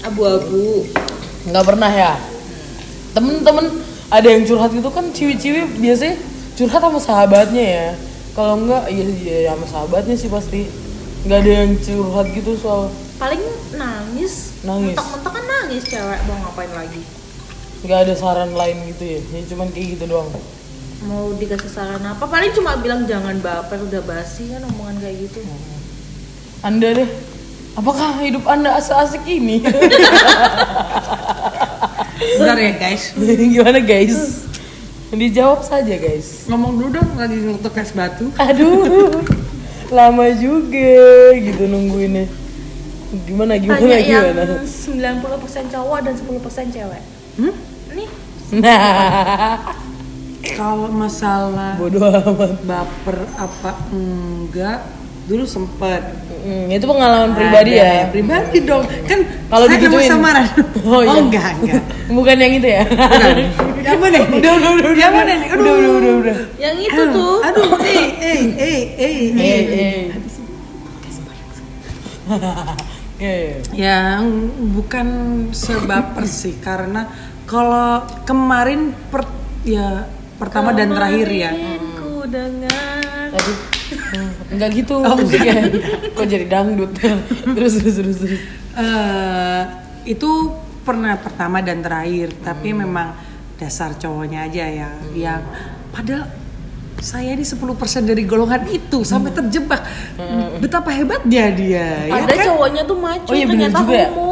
abu-abu 0.03 0.83
Nggak 1.47 1.63
pernah 1.63 1.91
ya. 1.91 2.11
Temen-temen 3.15 3.65
ada 4.11 4.27
yang 4.27 4.43
curhat 4.43 4.71
gitu 4.75 4.89
kan 4.91 5.05
ciwi-ciwi 5.15 5.79
biasanya 5.79 6.15
curhat 6.59 6.81
sama 6.83 6.99
sahabatnya 6.99 7.63
ya. 7.63 7.87
Kalau 8.35 8.59
enggak 8.59 8.83
ya, 8.91 9.05
ya 9.23 9.55
sama 9.55 9.65
sahabatnya 9.67 10.15
sih 10.19 10.27
pasti. 10.27 10.67
Nggak 11.23 11.39
ada 11.39 11.51
yang 11.63 11.71
curhat 11.79 12.27
gitu 12.35 12.51
soal 12.59 12.91
paling 13.19 13.43
nangis 13.75 14.55
Nangis. 14.63 14.95
mentok-mentok 14.95 15.31
kan 15.35 15.43
nangis 15.43 15.83
cewek 15.91 16.19
mau 16.23 16.39
ngapain 16.39 16.71
lagi 16.71 17.03
nggak 17.79 17.99
ada 18.01 18.13
saran 18.13 18.51
lain 18.51 18.77
gitu 18.87 19.03
ya. 19.05 19.19
Ya 19.29 19.41
cuman 19.47 19.67
kayak 19.69 19.87
gitu 19.95 20.05
doang. 20.07 20.29
mau 20.99 21.31
dikasih 21.31 21.71
saran 21.71 22.03
apa 22.03 22.27
paling 22.27 22.51
cuma 22.51 22.75
bilang 22.75 23.07
jangan 23.07 23.39
baper 23.39 23.79
udah 23.79 24.03
basi 24.03 24.51
kan 24.51 24.59
omongan 24.65 24.99
kayak 24.99 25.15
gitu 25.23 25.39
Anda 26.59 26.91
deh, 26.93 27.07
apakah 27.73 28.19
hidup 28.19 28.43
Anda 28.43 28.75
asik-asik 28.75 29.23
ini? 29.23 29.63
bentar 32.35 32.57
ya 32.57 32.73
guys 32.75 33.15
Gimana 33.55 33.79
guys? 33.79 34.43
Dijawab 35.09 35.63
saja 35.63 35.95
guys. 35.95 36.45
ngomong 36.45 36.77
dulu 36.77 36.89
dong 36.93 37.09
lagi 37.15 37.37
ngetuk 37.39 37.73
es 37.75 37.91
batu 37.91 38.29
Aduh, 38.35 39.23
lama 39.89 40.27
juga 40.31 40.99
gitu 41.33 41.63
nungguinnya. 41.63 42.27
Gimana 43.23 43.55
gimana 43.55 43.79
Tanya 43.79 43.97
gimana? 44.03 44.43
yang 44.53 44.67
90% 44.67 45.73
cowok 45.73 45.99
dan 46.03 46.13
10% 46.13 46.75
cewek 46.75 47.03
hmm? 47.39 47.53
nih 47.95 48.09
Nah, 48.49 49.61
kalau 50.51 50.89
masalah 50.89 51.77
bodoh 51.77 52.01
amat. 52.01 52.51
baper 52.63 53.17
apa 53.35 53.71
enggak 53.89 54.79
dulu 55.25 55.45
sempet 55.45 56.01
Hmm, 56.39 56.71
itu 56.71 56.81
pengalaman 56.81 57.35
pribadi 57.35 57.75
Ada, 57.75 57.83
ya. 57.83 58.03
pribadi 58.07 58.63
dong 58.63 58.79
kan 59.03 59.19
Kalau 59.45 59.67
saya 59.67 59.75
digituin. 59.75 60.07
sama 60.07 60.31
samaran 60.31 60.45
Oh, 60.87 61.01
iya. 61.03 61.19
enggak 61.19 61.49
enggak 61.59 61.83
Bukan 62.07 62.35
yang 62.39 62.53
itu 62.55 62.67
ya. 62.69 62.83
Bukan. 62.87 63.35
yang 63.85 63.97
mana 63.99 64.17
nih 64.17 64.39
Udah, 64.39 64.53
udah, 64.55 64.71
udah, 64.71 64.91
yang 64.95 65.13
mana 65.13 65.31
nih 65.35 65.47
aduh 65.49 65.59
Udah, 65.59 65.73
udah, 65.75 65.91
udah, 65.91 66.13
udah. 66.15 66.37
yang 66.55 66.75
itu 66.79 67.01
tuh 67.11 67.35
aduh 67.43 67.69
eh 67.83 68.05
eh 68.17 68.41
eh 68.55 68.79
eh 68.95 69.15
Eh, 69.35 69.35
eh 69.35 69.61
eh. 69.75 69.99
Ya, 73.19 73.33
ya. 73.35 73.51
yang 73.75 74.23
bukan 74.71 75.07
sebaper 75.51 76.23
sih 76.23 76.55
karena 76.55 77.11
kalau 77.49 78.05
kemarin 78.23 78.93
per, 79.09 79.25
ya 79.65 80.05
pertama 80.37 80.69
dan 80.71 80.93
terakhir 80.93 81.27
ya 81.27 81.51
Kemarin 81.51 81.83
ku 81.97 82.11
dengar 82.29 83.29
Aduh, 83.29 83.57
enggak 84.53 84.69
gitu 84.73 84.93
musiknya. 85.01 85.69
Kok 86.13 86.25
jadi 86.25 86.45
dangdut? 86.45 86.91
terus, 87.57 87.73
terus, 87.77 87.95
terus, 88.01 88.17
terus. 88.17 88.41
Eh, 88.73 89.61
itu 90.07 90.29
pernah 90.81 91.13
pertama 91.17 91.61
dan 91.61 91.85
terakhir 91.85 92.33
tapi 92.41 92.73
memang 92.73 93.13
dasar 93.61 93.93
cowoknya 93.93 94.49
aja 94.49 94.65
ya 94.65 94.89
yang 95.13 95.43
padahal 95.91 96.25
saya 96.99 97.31
ini 97.31 97.45
10% 97.45 97.63
dari 98.03 98.23
golongan 98.25 98.65
itu 98.67 99.03
sampai 99.03 99.31
terjebak 99.31 99.85
betapa 100.57 100.89
hebatnya 100.89 101.45
dia 101.53 101.87
ya 102.07 102.25
ada 102.25 102.33
kan? 102.33 102.45
cowoknya 102.49 102.81
tuh 102.83 102.97
maco 102.97 103.29
Oh 103.29 103.35
iya 103.35 103.45
ternyata 103.45 103.79
juga 103.79 103.95
ya. 103.95 104.09
homo 104.09 104.28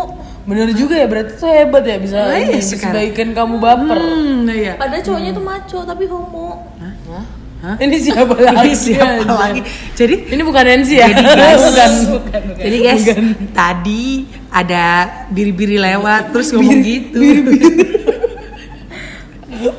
Bener 0.47 0.71
juga 0.71 0.95
ya, 0.95 1.05
berarti 1.05 1.35
tuh 1.35 1.51
hebat 1.51 1.83
ya 1.83 1.99
bisa 1.99 2.23
Nah, 2.23 2.39
iya 2.39 2.55
sebaikkan 2.57 3.35
kamu 3.35 3.59
baper. 3.59 3.99
Hmm, 3.99 4.47
nah 4.47 4.55
ya. 4.55 4.73
padahal 4.79 5.03
cowoknya 5.03 5.31
tuh 5.31 5.43
maco 5.43 5.79
tapi 5.83 6.03
homo 6.07 6.47
Hah? 6.79 7.25
Hah? 7.57 7.75
Ini 7.75 7.97
siapa 7.97 8.31
lagi? 8.47 8.55
Ini 8.63 8.73
siapa 8.73 9.27
Anjay? 9.27 9.33
lagi? 9.35 9.61
Jadi 9.91 10.15
Ini 10.29 10.41
bukan 10.41 10.63
Nancy 10.63 10.95
ya? 10.95 11.07
Jadi 11.09 11.25
guys, 11.27 11.63
bukan. 12.15 12.41
jadi 12.55 12.77
guys, 12.79 13.03
tadi 13.51 14.03
ada 14.47 14.85
biri-biri 15.27 15.75
lewat 15.75 16.31
terus 16.31 16.53
ngomong 16.53 16.79
gitu. 16.79 17.17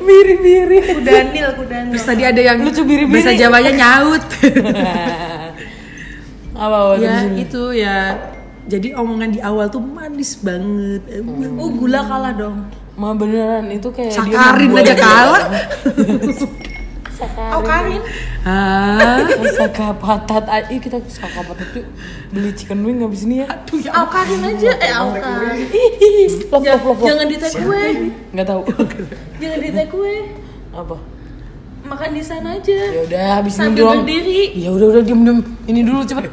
biri-biri. 0.05 0.77
Kudanil, 0.91 1.47
kudanil. 1.55 1.91
Terus 1.95 2.03
tadi 2.03 2.23
ada 2.27 2.41
yang 2.43 2.57
Lucu 2.61 2.83
biri-biri. 2.83 3.23
bahasa 3.23 3.31
Jawanya 3.33 3.71
nyaut. 3.73 4.23
Apa 6.53 6.77
waktu 6.91 7.03
ya 7.07 7.15
itu 7.39 7.63
ya. 7.71 7.97
Jadi 8.69 8.93
omongan 8.93 9.29
di 9.29 9.39
awal 9.41 9.65
tuh 9.67 9.81
manis 9.81 10.37
banget. 10.37 11.01
Oh, 11.57 11.73
gula 11.73 12.05
kalah 12.05 12.31
dong. 12.31 12.69
Ma 12.93 13.11
beneran 13.11 13.65
itu 13.67 13.89
kayak 13.89 14.11
dia 14.11 14.19
Sakarin 14.21 14.71
aja 14.75 14.95
kalah. 14.95 15.43
Oh, 17.51 17.59
Karin. 17.59 17.99
Hah? 18.47 19.19
Saka 19.51 19.91
patat 19.91 20.45
aja 20.47 20.71
kita 20.71 21.03
saka 21.03 21.43
patat 21.43 21.67
yuk 21.75 21.87
beli 22.31 22.55
chicken 22.55 22.79
wing 22.79 23.03
habis 23.03 23.27
ini 23.27 23.43
ya 23.43 23.47
Oh, 23.91 24.07
Karin 24.07 24.39
aja. 24.41 24.71
Eh, 24.77 24.93
oh, 24.95 25.11
Karin. 25.11 25.67
love 26.47 26.63
love 26.63 26.83
love 26.85 26.95
love 26.95 26.99
Jangan 27.03 27.25
di 27.27 27.35
take 27.35 27.59
away. 27.59 27.91
nggak 28.31 28.47
tahu 28.47 28.61
Jangan 29.35 29.57
di 29.59 29.69
away. 29.73 30.17
apa 30.71 30.95
Makan 31.79 32.09
di 32.11 32.21
sana 32.21 32.55
aja. 32.55 32.79
ya 32.87 33.01
udah 33.03 33.23
habis 33.35 33.55
ini 33.55 33.61
Sambil 33.65 33.83
doang 33.83 34.03
berdiri. 34.03 34.43
ya 34.55 34.69
udah 34.69 34.87
udah 34.91 35.01
diem 35.01 35.21
diem 35.21 35.39
ini 35.65 35.79
dulu 35.81 35.99
cepet 36.05 36.27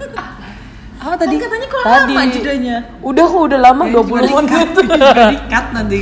Oh 1.06 1.14
tadi 1.14 1.34
Kan 1.34 1.46
katanya 1.46 1.66
kok 1.68 1.80
Tadi. 1.80 2.12
lama 2.12 2.22
jedanya. 2.28 2.76
udah 3.00 3.24
kok 3.24 3.42
udah 3.46 3.60
lama 3.62 3.82
20 3.86 4.26
menit 4.26 4.68
dikat? 5.32 5.64
Nanti. 5.70 5.98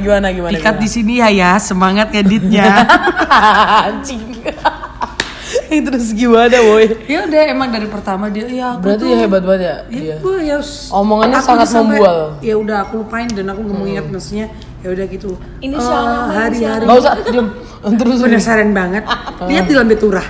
gimana 0.00 0.26
gimana 0.30 0.52
Dikat 0.52 0.76
di 0.76 0.88
sini 0.88 1.20
ya 1.20 1.28
ya, 1.28 1.50
semangat 1.58 2.08
editnya. 2.12 2.88
anjing. 3.86 4.24
Terus 5.84 6.12
gimana 6.12 6.52
boy 6.60 6.84
ya 7.06 7.24
udah 7.24 7.42
emang 7.46 7.68
dari 7.68 7.84
pertama 7.84 8.28
dia 8.28 8.44
ya 8.46 8.72
aku 8.72 8.84
berarti 8.86 9.00
tuh 9.00 9.06
ya 9.06 9.16
hebat 9.18 9.42
banget 9.42 9.60
ya? 9.60 9.66
Ya, 9.66 9.76
dia 9.90 10.14
gua 10.18 10.36
ya 10.38 10.58
Omongannya 10.90 11.38
aku 11.38 11.46
sangat 11.46 11.66
sampai- 11.66 11.96
membual. 11.96 12.18
ya 12.40 12.54
udah 12.56 12.76
aku 12.82 12.92
lupain 12.98 13.28
dan 13.28 13.46
aku 13.46 13.60
nggak 13.62 13.76
mau 13.78 13.84
ingat 13.86 14.06
maksudnya 14.06 14.46
ya 14.78 14.88
udah 14.90 15.04
gitu. 15.06 15.30
Eh, 15.60 15.68
nama, 15.68 16.28
hari-hari. 16.30 16.84
nggak 16.84 16.98
usah 16.98 17.12
diem 17.22 17.48
terus 17.94 18.18
penasaran 18.18 18.70
banget. 18.70 19.04
Lihat 19.42 19.64
di 19.66 19.74
lambe 19.74 19.96
turah 19.96 20.24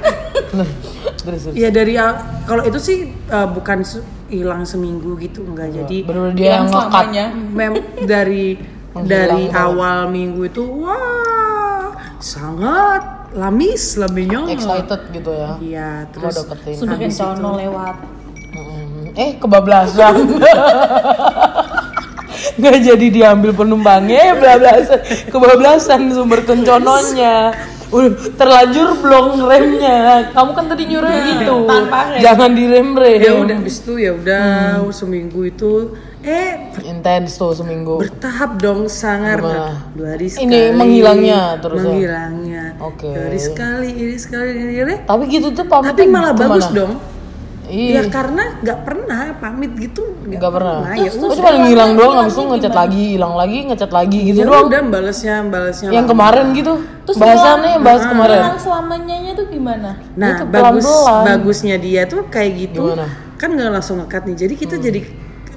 terus 1.22 1.40
terus. 1.46 1.54
ya 1.54 1.68
dari 1.70 1.94
kalau 2.44 2.62
itu 2.62 2.78
sih 2.78 2.98
eh, 3.11 3.48
bukan 3.48 3.78
hilang 4.28 4.62
seminggu 4.64 5.14
gitu 5.18 5.44
enggak. 5.44 5.70
Jadi 5.72 5.96
bener-bener 6.02 6.35
dia 6.35 6.50
yang 6.58 6.66
selamanya. 6.68 7.26
mem 7.32 7.74
dari 8.04 8.46
Menghilang 8.92 9.08
dari 9.08 9.42
banget. 9.48 9.56
awal 9.56 9.98
minggu 10.08 10.40
itu 10.44 10.62
wah 10.85 11.96
sangat 12.20 13.02
lamis 13.32 13.96
lambenya 13.96 14.44
excited 14.52 15.00
gitu 15.11 15.30
ya. 15.32 15.50
Iya 15.56 15.88
terus 16.12 16.44
Sudah 16.76 16.96
kencono 17.00 17.56
lewat. 17.56 17.96
Mm, 18.52 19.16
Eh 19.16 19.30
kebablasan. 19.40 20.14
Nggak 22.52 22.76
jadi 22.85 23.06
diambil 23.08 23.56
penumpangnya 23.56 24.37
kebablasan 24.37 24.98
kebablasan 25.32 26.00
sumber 26.12 26.44
kencononya 26.44 27.56
udah 27.92 28.11
terlanjur 28.40 28.88
blong 28.98 29.28
remnya. 29.44 30.33
Kamu 30.33 30.50
kan 30.57 30.64
tadi 30.72 30.88
nyuruh 30.88 31.12
gitu. 31.12 31.57
Tanpa 31.68 32.16
rem. 32.16 32.20
jangan 32.24 32.50
direm 32.57 32.88
rem 32.96 33.20
ya 33.20 33.33
udah 33.37 33.57
habis 33.61 33.76
itu 33.85 33.92
ya 34.00 34.11
udah 34.16 34.81
seminggu 34.88 35.40
itu 35.44 35.92
eh 36.24 36.72
intens 36.87 37.37
tuh 37.37 37.52
seminggu. 37.52 38.00
bertahap 38.00 38.57
dong 38.57 38.88
sangar. 38.88 39.38
Gimana? 39.44 39.92
dua 39.92 40.09
hari 40.16 40.26
sekali. 40.33 40.48
Ini 40.48 40.61
menghilangnya 40.72 41.40
terus 41.61 41.78
ya? 41.78 41.87
menghilangnya. 41.87 42.64
Oke. 42.81 43.12
dua 43.12 43.24
hari 43.28 43.40
sekali 43.40 43.88
ini 43.92 44.16
sekali 44.16 44.50
ini 44.57 44.72
ini. 44.81 44.96
Tapi 45.05 45.22
gitu 45.28 45.52
tuh 45.52 45.66
pamit 45.68 45.92
tapi 45.92 46.09
malah 46.09 46.33
bagus 46.33 46.72
dong 46.72 47.12
iya 47.72 48.04
ya 48.04 48.12
karena 48.12 48.42
nggak 48.61 48.78
pernah 48.85 49.20
pamit 49.40 49.72
gitu 49.80 50.02
nggak 50.28 50.52
pernah 50.52 50.92
ya 50.92 51.08
Gue 51.08 51.26
udah 51.32 51.38
cuma 51.40 51.50
ngilang 51.64 51.92
doang 51.96 52.16
habis 52.20 52.37
itu 52.37 52.44
ngechat 52.44 52.74
lagi 52.76 53.02
hilang 53.16 53.35
lagi 53.35 53.58
ngechat 53.72 53.90
lagi 53.90 54.18
gitu 54.28 54.38
ya 54.38 54.46
doang 54.46 54.68
udah 54.68 54.80
balasnya 54.92 55.35
balasnya 55.48 55.88
yang 55.88 56.04
lama. 56.04 56.12
kemarin 56.12 56.46
gitu 56.52 56.74
Terus 57.02 57.16
bahasannya 57.18 57.70
yang 57.74 57.82
bahas 57.82 58.04
kemarin 58.06 58.38
Hilang 58.38 58.61
selamanya 58.62 59.12
tuh 59.42 59.46
gimana? 59.50 59.90
Nah, 60.14 60.37
Itu 60.38 60.44
bagus 60.46 60.87
bagusnya 61.26 61.76
dia 61.80 62.02
tuh 62.06 62.22
kayak 62.30 62.52
gitu. 62.68 62.94
Gimana? 62.94 63.08
Kan 63.40 63.48
nggak 63.58 63.70
langsung 63.74 63.96
ngekat 64.04 64.22
nih. 64.30 64.37
Jadi 64.46 64.54
kita 64.54 64.74
jadi 64.78 65.00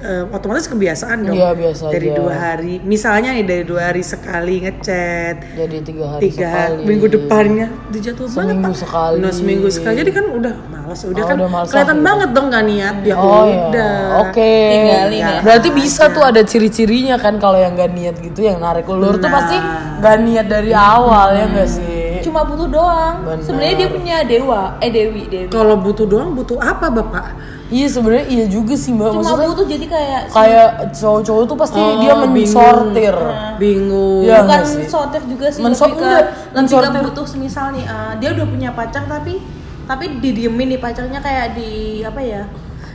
eh, 0.06 0.24
otomatis 0.28 0.66
kebiasaan 0.66 1.18
dong. 1.22 1.34
Iya, 1.34 1.50
biasa 1.52 1.82
dari 1.88 2.08
aja. 2.08 2.16
dua 2.16 2.34
hari. 2.34 2.74
Misalnya 2.80 3.30
nih 3.32 3.42
dari 3.42 3.64
dua 3.64 3.82
hari 3.84 4.02
sekali 4.02 4.62
ngechat. 4.62 5.36
jadi 5.52 5.76
tiga 5.80 6.04
hari 6.08 6.20
Tiga 6.24 6.46
sekali 6.48 6.82
minggu 6.84 7.06
depannya 7.08 7.66
dijatuh 7.88 8.24
banget. 8.24 8.38
Seminggu 8.38 8.62
Pak. 8.64 8.78
sekali. 8.78 9.18
Nah, 9.18 9.32
seminggu 9.32 9.68
sekali. 9.68 9.94
Jadi 9.96 10.10
kan 10.10 10.26
udah 10.30 10.54
malas, 10.66 11.00
udah 11.02 11.18
Oh, 11.18 11.26
kan 11.26 11.36
udah 11.36 11.50
malas 11.50 11.68
kelihatan 11.68 11.96
lagi. 11.96 12.06
banget 12.06 12.28
dong 12.30 12.46
gak 12.48 12.64
niat. 12.64 12.96
Ya 13.02 13.14
Oh 13.16 13.42
udah. 13.42 13.74
ya, 13.74 14.20
oke. 14.22 14.54
Tinggalin 14.70 15.20
ya. 15.20 15.38
Berarti 15.42 15.68
bisa 15.70 16.02
tuh 16.08 16.22
ada 16.22 16.40
ciri-cirinya 16.40 17.16
kan 17.16 17.36
kalau 17.36 17.56
yang 17.56 17.74
gak 17.74 17.90
niat 17.90 18.16
gitu, 18.16 18.40
yang 18.40 18.58
narik 18.58 18.86
ulur 18.86 19.16
tuh 19.16 19.26
Nah. 19.26 19.34
pasti 19.34 19.56
gak 19.98 20.16
niat 20.22 20.46
dari 20.46 20.70
awal 20.70 21.34
ya 21.34 21.44
gak 21.48 21.68
sih? 21.68 22.22
Cuma 22.22 22.42
butuh 22.42 22.66
doang. 22.66 23.22
Benar. 23.22 23.38
Sebenarnya 23.40 23.74
dia 23.76 23.88
punya 23.88 24.16
dewa, 24.22 24.62
eh 24.78 24.88
Dewi, 24.88 25.22
Dewi. 25.26 25.46
Kalau 25.46 25.74
butuh 25.76 26.04
doang 26.04 26.32
butuh 26.32 26.58
apa, 26.58 26.86
Bapak? 26.88 27.26
Iya 27.66 27.86
sebenarnya 27.88 28.26
iya 28.28 28.44
juga 28.46 28.74
sih 28.74 28.90
mbak. 28.90 29.10
Cuma 29.10 29.20
Maksudnya 29.20 29.48
butuh 29.48 29.66
jadi 29.66 29.86
kayak 29.86 30.22
kayak 30.30 30.68
cowok-cowok 30.92 31.42
tuh 31.44 31.56
pasti 31.56 31.78
Oh, 31.78 31.98
dia 31.98 32.14
mensortir. 32.14 33.16
Bingung. 33.56 34.22
Iya. 34.22 34.38
bukan 34.38 34.46
nggak 34.46 34.62
sih? 34.64 34.86
sortir 34.86 35.22
juga 35.24 35.46
sih 35.48 35.60
Mensor- 35.60 35.88
lebih 35.88 35.98
ke 35.98 36.06
enggak, 36.06 36.22
lebih 36.22 36.46
ke 36.46 36.56
mensortir. 36.56 37.02
butuh 37.04 37.26
semisal 37.26 37.66
nih 37.70 37.84
eh, 37.84 38.12
dia 38.16 38.28
udah 38.32 38.46
punya 38.46 38.70
pacar 38.70 39.02
tapi 39.04 39.34
tapi 39.82 40.04
didiemin 40.16 40.66
nih 40.68 40.80
pacarnya 40.80 41.18
kayak 41.18 41.46
di 41.52 41.70
apa 42.00 42.20
ya 42.20 42.42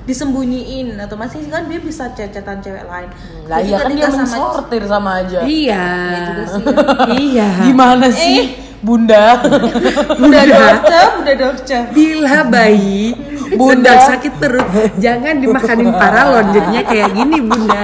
disembunyiin 0.02 0.98
atau 0.98 1.16
masih 1.16 1.46
kan 1.46 1.64
dia 1.66 1.80
bisa 1.80 2.10
cecetan 2.10 2.58
cewek 2.58 2.84
lain 2.84 3.08
Lah 3.46 3.58
Jadi 3.58 3.70
iya 3.70 3.78
kan 3.78 3.92
dia 3.92 4.08
sama 4.08 4.18
mensortir 4.20 4.84
sama 4.86 5.12
aja. 5.20 5.40
Iya. 5.42 5.86
juga 6.26 6.44
sih. 6.48 6.64
iya. 7.28 7.50
Gimana 7.62 8.08
sih 8.10 8.40
bunda? 8.80 9.38
udah 10.18 10.42
dorce 10.44 11.02
udah 11.22 11.36
dorce 11.38 11.78
Bila 11.92 12.38
bayi 12.46 13.14
Bunda. 13.58 13.92
sedang 13.92 14.02
sakit 14.16 14.34
perut, 14.40 14.68
jangan 15.00 15.34
dimakanin 15.40 15.92
paralon 15.92 16.46
jadinya 16.56 16.84
kayak 16.88 17.10
gini 17.12 17.38
bunda. 17.44 17.84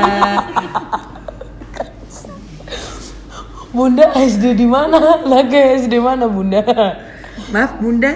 bunda 3.75 4.05
SD 4.15 4.43
di 4.57 4.67
mana? 4.67 5.21
Lagi 5.27 5.59
SD 5.85 5.93
mana 6.01 6.25
bunda? 6.25 6.63
Maaf 7.47 7.79
bunda, 7.79 8.11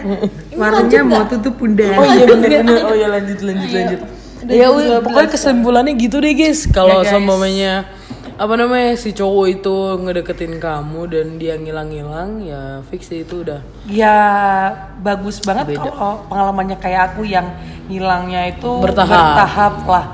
warnanya 0.57 0.99
mau 1.07 1.23
tutup 1.29 1.55
bunda. 1.55 1.85
Oh 1.95 2.03
iya 2.03 2.23
bener 2.27 2.49
bener. 2.65 2.81
Oh 2.83 2.95
iya 2.95 3.07
lanjut 3.07 3.39
lanjut 3.39 3.69
lanjut. 3.71 3.99
Ya 4.49 4.67
pokoknya 5.05 5.29
kesimpulannya 5.29 5.93
gitu 5.95 6.17
deh 6.17 6.33
guys. 6.33 6.65
Kalau 6.65 6.99
Ya, 6.99 7.05
guys. 7.05 7.13
semuanya 7.13 7.73
apa 8.41 8.53
namanya 8.55 8.97
si 8.97 9.13
cowok 9.13 9.45
itu 9.51 9.75
ngedeketin 9.99 10.57
kamu 10.57 11.01
dan 11.05 11.37
dia 11.37 11.53
ngilang-ngilang 11.55 12.41
ya 12.41 12.61
fix 12.83 13.13
itu 13.13 13.45
udah 13.45 13.61
Ya 13.85 14.17
bagus 14.97 15.37
banget 15.39 15.77
kalau 15.77 16.25
pengalamannya 16.25 16.73
kayak 16.75 17.13
aku 17.13 17.21
yang 17.23 17.45
hilangnya 17.85 18.49
itu 18.49 18.71
Bertahap. 18.79 19.13
bertahap 19.13 19.75
lah. 19.85 20.05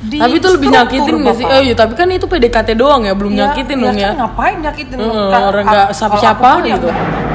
Di 0.00 0.16
tapi 0.16 0.36
itu 0.36 0.48
lebih 0.50 0.68
nyakitin 0.70 1.14
gak 1.18 1.34
sih? 1.34 1.44
Oh 1.46 1.60
iya 1.62 1.74
tapi 1.74 1.92
kan 1.94 2.08
itu 2.08 2.24
PDKT 2.24 2.72
doang 2.74 3.00
ya 3.02 3.12
belum 3.12 3.32
Ya, 3.32 3.48
nyakitin 3.48 3.76
ya 3.76 3.82
dong 3.82 3.92
kan 3.94 4.00
ya. 4.02 4.10
ngapain 4.18 4.56
nyakitin 4.58 4.96
Hmm, 4.96 5.28
Ka- 5.28 5.44
orang 5.46 5.64
nggak 5.66 5.88
siapa-siapa 5.90 6.48
ya 6.62 6.74
gitu. 6.74 6.88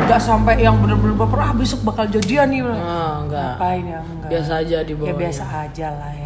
nggak 0.05 0.19
sampai 0.19 0.53
yang 0.59 0.75
bener-bener 0.75 1.13
baper 1.15 1.39
ah 1.39 1.51
besok 1.51 1.81
bakal 1.83 2.05
jadian 2.05 2.45
nih 2.47 2.61
Ah, 2.61 3.21
enggak. 3.21 3.53
ngapain 3.53 3.83
ya 3.83 3.99
enggak 4.03 4.29
Biasa 4.29 4.51
aja 4.59 4.77
di 4.79 4.93
ya 4.93 4.97
bawah. 4.99 5.13
biasa 5.15 5.43
aja 5.63 5.87
lah 5.91 6.11
ya 6.11 6.24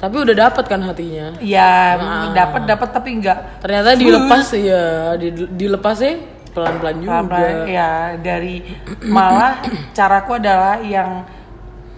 Tapi 0.00 0.16
udah 0.16 0.34
dapat 0.40 0.64
kan 0.64 0.80
hatinya. 0.80 1.36
ya 1.38 1.94
Ah. 1.94 2.32
dapat 2.32 2.64
dapat 2.64 2.88
tapi 2.90 3.08
enggak 3.14 3.60
Ternyata 3.60 3.92
dilepas 3.94 4.46
ya, 4.54 4.82
di- 5.14 5.48
dilepasnya 5.50 6.12
pelan-pelan 6.50 6.96
juga. 6.98 7.10
pelan-pelan 7.22 7.56
ya 7.68 7.90
dari 8.16 8.64
malah 9.06 9.60
caraku 9.92 10.34
adalah 10.34 10.80
yang 10.80 11.22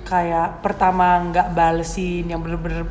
kayak 0.02 0.60
pertama 0.60 1.06
nggak 1.24 1.48
balesin 1.52 2.26
yang 2.26 2.38
bener-bener 2.38 2.84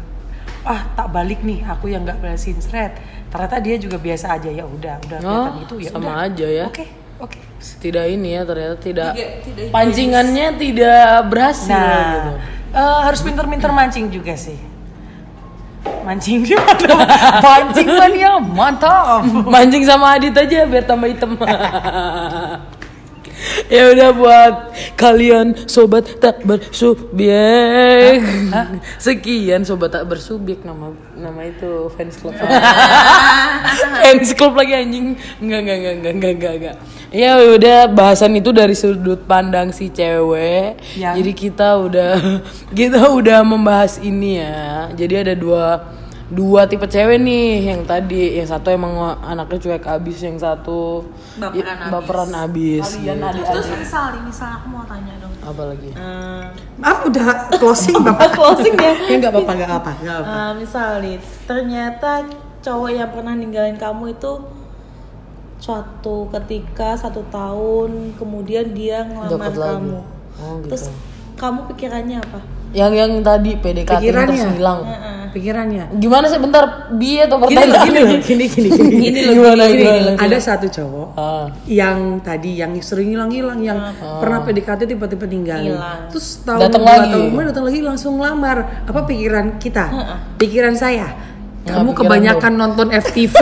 ah 0.63 0.81
tak 0.91 1.09
balik 1.09 1.41
nih 1.41 1.61
aku 1.61 1.85
yang 1.87 2.01
nggak 2.01 2.17
balesin 2.17 2.57
thread 2.57 2.95
ternyata 3.27 3.57
dia 3.57 3.75
juga 3.75 3.97
biasa 3.97 4.33
aja 4.33 4.49
ya 4.49 4.63
udah 4.63 4.95
udah 5.01 5.17
Oh, 5.17 5.21
kelihatan 5.21 5.53
gitu 5.59 5.73
ya 5.77 5.89
sama 5.91 6.01
udah. 6.07 6.15
aja 6.23 6.47
ya. 6.47 6.65
oke 6.65 6.85
oke 7.19 7.39
Tidak 7.77 8.05
ini 8.07 8.29
ya 8.31 8.41
ternyata 8.41 8.75
tidak 8.75 9.11
Tidak- 9.11 9.37
tidak 9.43 9.65
pancingannya 9.69 10.47
tidak 10.55 11.05
berhasil 11.27 11.77
nah 11.77 12.09
gitu. 12.15 12.31
eh, 12.73 12.99
harus 13.03 13.21
pinter-pinter 13.21 13.69
mancing 13.69 14.09
juga 14.09 14.33
sih 14.33 14.57
mancing 16.05 16.45
gimana 16.45 17.05
mancing 17.45 17.89
mania 17.89 18.37
mantap 18.41 19.25
Mancing 19.45 19.83
sama 19.85 20.17
Adit 20.17 20.33
aja 20.33 20.65
biar 20.65 20.85
tambah 20.85 21.09
hitam. 21.09 21.37
ya 23.67 23.89
udah 23.91 24.09
buat 24.11 24.53
kalian 24.95 25.55
sobat 25.65 26.17
tak 26.17 26.43
bersubjek. 26.43 28.21
Sekian 28.97 29.63
sobat 29.63 29.91
tak 29.91 30.05
bersubjek 30.05 30.61
nama 30.61 30.91
nama 31.13 31.41
itu 31.43 31.89
fans 31.93 32.17
club. 32.17 32.35
fans 34.01 34.29
club 34.33 34.53
lagi 34.55 34.73
anjing. 34.75 35.07
Enggak 35.39 35.59
enggak 35.61 35.77
enggak 35.77 35.93
enggak 35.93 36.13
enggak 36.13 36.31
enggak. 36.33 36.53
enggak. 36.55 36.75
Ya 37.11 37.31
udah 37.37 37.79
bahasan 37.87 38.35
itu 38.35 38.49
dari 38.49 38.73
sudut 38.73 39.19
pandang 39.23 39.69
si 39.69 39.89
cewek. 39.89 40.79
Yang- 40.95 41.15
Jadi 41.19 41.31
kita 41.33 41.75
udah 41.77 42.11
kita 42.79 43.11
udah 43.11 43.39
membahas 43.43 43.99
ini 43.99 44.39
ya. 44.39 44.89
Jadi 44.93 45.13
ada 45.17 45.33
dua 45.35 45.65
dua 46.31 46.63
tipe 46.63 46.87
cewek 46.87 47.19
nih 47.19 47.47
yang 47.67 47.83
tadi 47.83 48.39
yang 48.39 48.47
satu 48.47 48.71
emang 48.71 48.95
anaknya 49.19 49.59
cuek 49.59 49.83
abis 49.85 50.17
yang 50.21 50.35
satu 50.35 51.03
Baperan 51.35 51.59
ya, 51.59 51.75
abis. 51.75 51.91
baperan 51.91 52.31
abis 52.33 52.85
gitu. 52.95 53.11
Terus 53.43 53.67
misal 53.77 54.03
nih, 54.09 54.21
misal 54.23 54.49
aku 54.53 54.67
mau 54.67 54.83
tanya 54.83 55.13
dong. 55.17 55.33
apa 55.37 55.63
lagi 55.65 55.89
Eh, 55.89 56.43
Maaf 56.77 56.99
udah 57.03 57.27
closing 57.51 57.99
bapak. 57.99 58.31
Closing 58.37 58.75
ya? 58.75 58.93
Ya 59.01 59.15
nggak 59.17 59.31
apa-apa 59.31 59.51
nggak 59.53 59.71
apa 59.73 59.91
nggak 59.97 60.17
apa. 60.17 60.31
eh, 60.31 60.51
misal 60.55 60.89
nih, 60.99 61.17
ternyata 61.43 62.11
cowok 62.61 62.89
yang 62.89 63.09
pernah 63.09 63.33
ninggalin 63.33 63.75
kamu 63.75 64.03
itu 64.11 64.31
suatu 65.57 66.25
ketika 66.31 66.95
satu 66.95 67.21
tahun 67.27 68.15
kemudian 68.15 68.71
dia 68.71 69.03
ngelamar 69.03 69.51
lagi. 69.51 69.59
kamu. 69.77 69.99
oh 70.39 70.53
gitu 70.57 70.69
Terus 70.69 70.83
kamu 71.35 71.59
pikirannya 71.67 72.17
apa? 72.19 72.39
Yang 72.71 72.91
yang 72.95 73.11
tadi 73.19 73.59
PDKT 73.59 73.99
Pikirannya. 73.99 74.31
terus 74.31 74.55
hilang. 74.55 74.79
Pikirannya. 75.31 75.95
gimana 75.95 76.27
sih 76.27 76.43
bentar 76.43 76.91
bi 76.91 77.15
atau 77.23 77.39
pertanyaan 77.39 77.87
gini 77.87 77.99
loh, 78.03 78.19
gini 78.27 78.45
gini 78.51 78.67
gini. 78.67 78.95
Gini 78.99 79.19
loh, 79.23 79.33
gimana 79.39 79.63
Gini, 79.71 79.79
gimana 79.87 80.19
ada 80.19 80.37
satu 80.43 80.67
cowok 80.67 81.07
ah. 81.15 81.47
yang 81.71 82.19
tadi 82.19 82.59
yang 82.59 82.75
sering 82.83 83.15
hilang-hilang 83.15 83.63
yang 83.63 83.79
pernah 84.19 84.43
PDKT 84.43 84.91
tiba-tiba 84.91 85.23
ninggalin. 85.31 85.79
Hilang. 85.79 86.11
Terus 86.11 86.43
tahun 86.43 86.59
Datang 86.67 86.83
lagi. 86.83 87.15
tahun 87.31 87.47
datang 87.47 87.63
lagi 87.63 87.79
langsung 87.79 88.19
lamar. 88.19 88.83
Apa 88.83 89.07
pikiran 89.07 89.55
kita? 89.55 89.87
Pikiran 90.35 90.75
saya. 90.75 91.31
Ya, 91.61 91.77
Kamu 91.77 91.93
kebanyakan 91.93 92.57
nonton 92.57 92.89
FTV. 92.89 93.37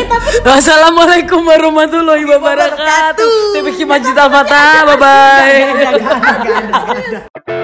Wassalamualaikum 0.48 1.42
warahmatullahi 1.42 2.22
wabarakatuh. 2.24 3.58
TPQ 3.58 3.78
Majid 3.84 4.16
Al-Fatah. 4.16 4.86
Bye 4.88 4.98
bye. 7.42 7.63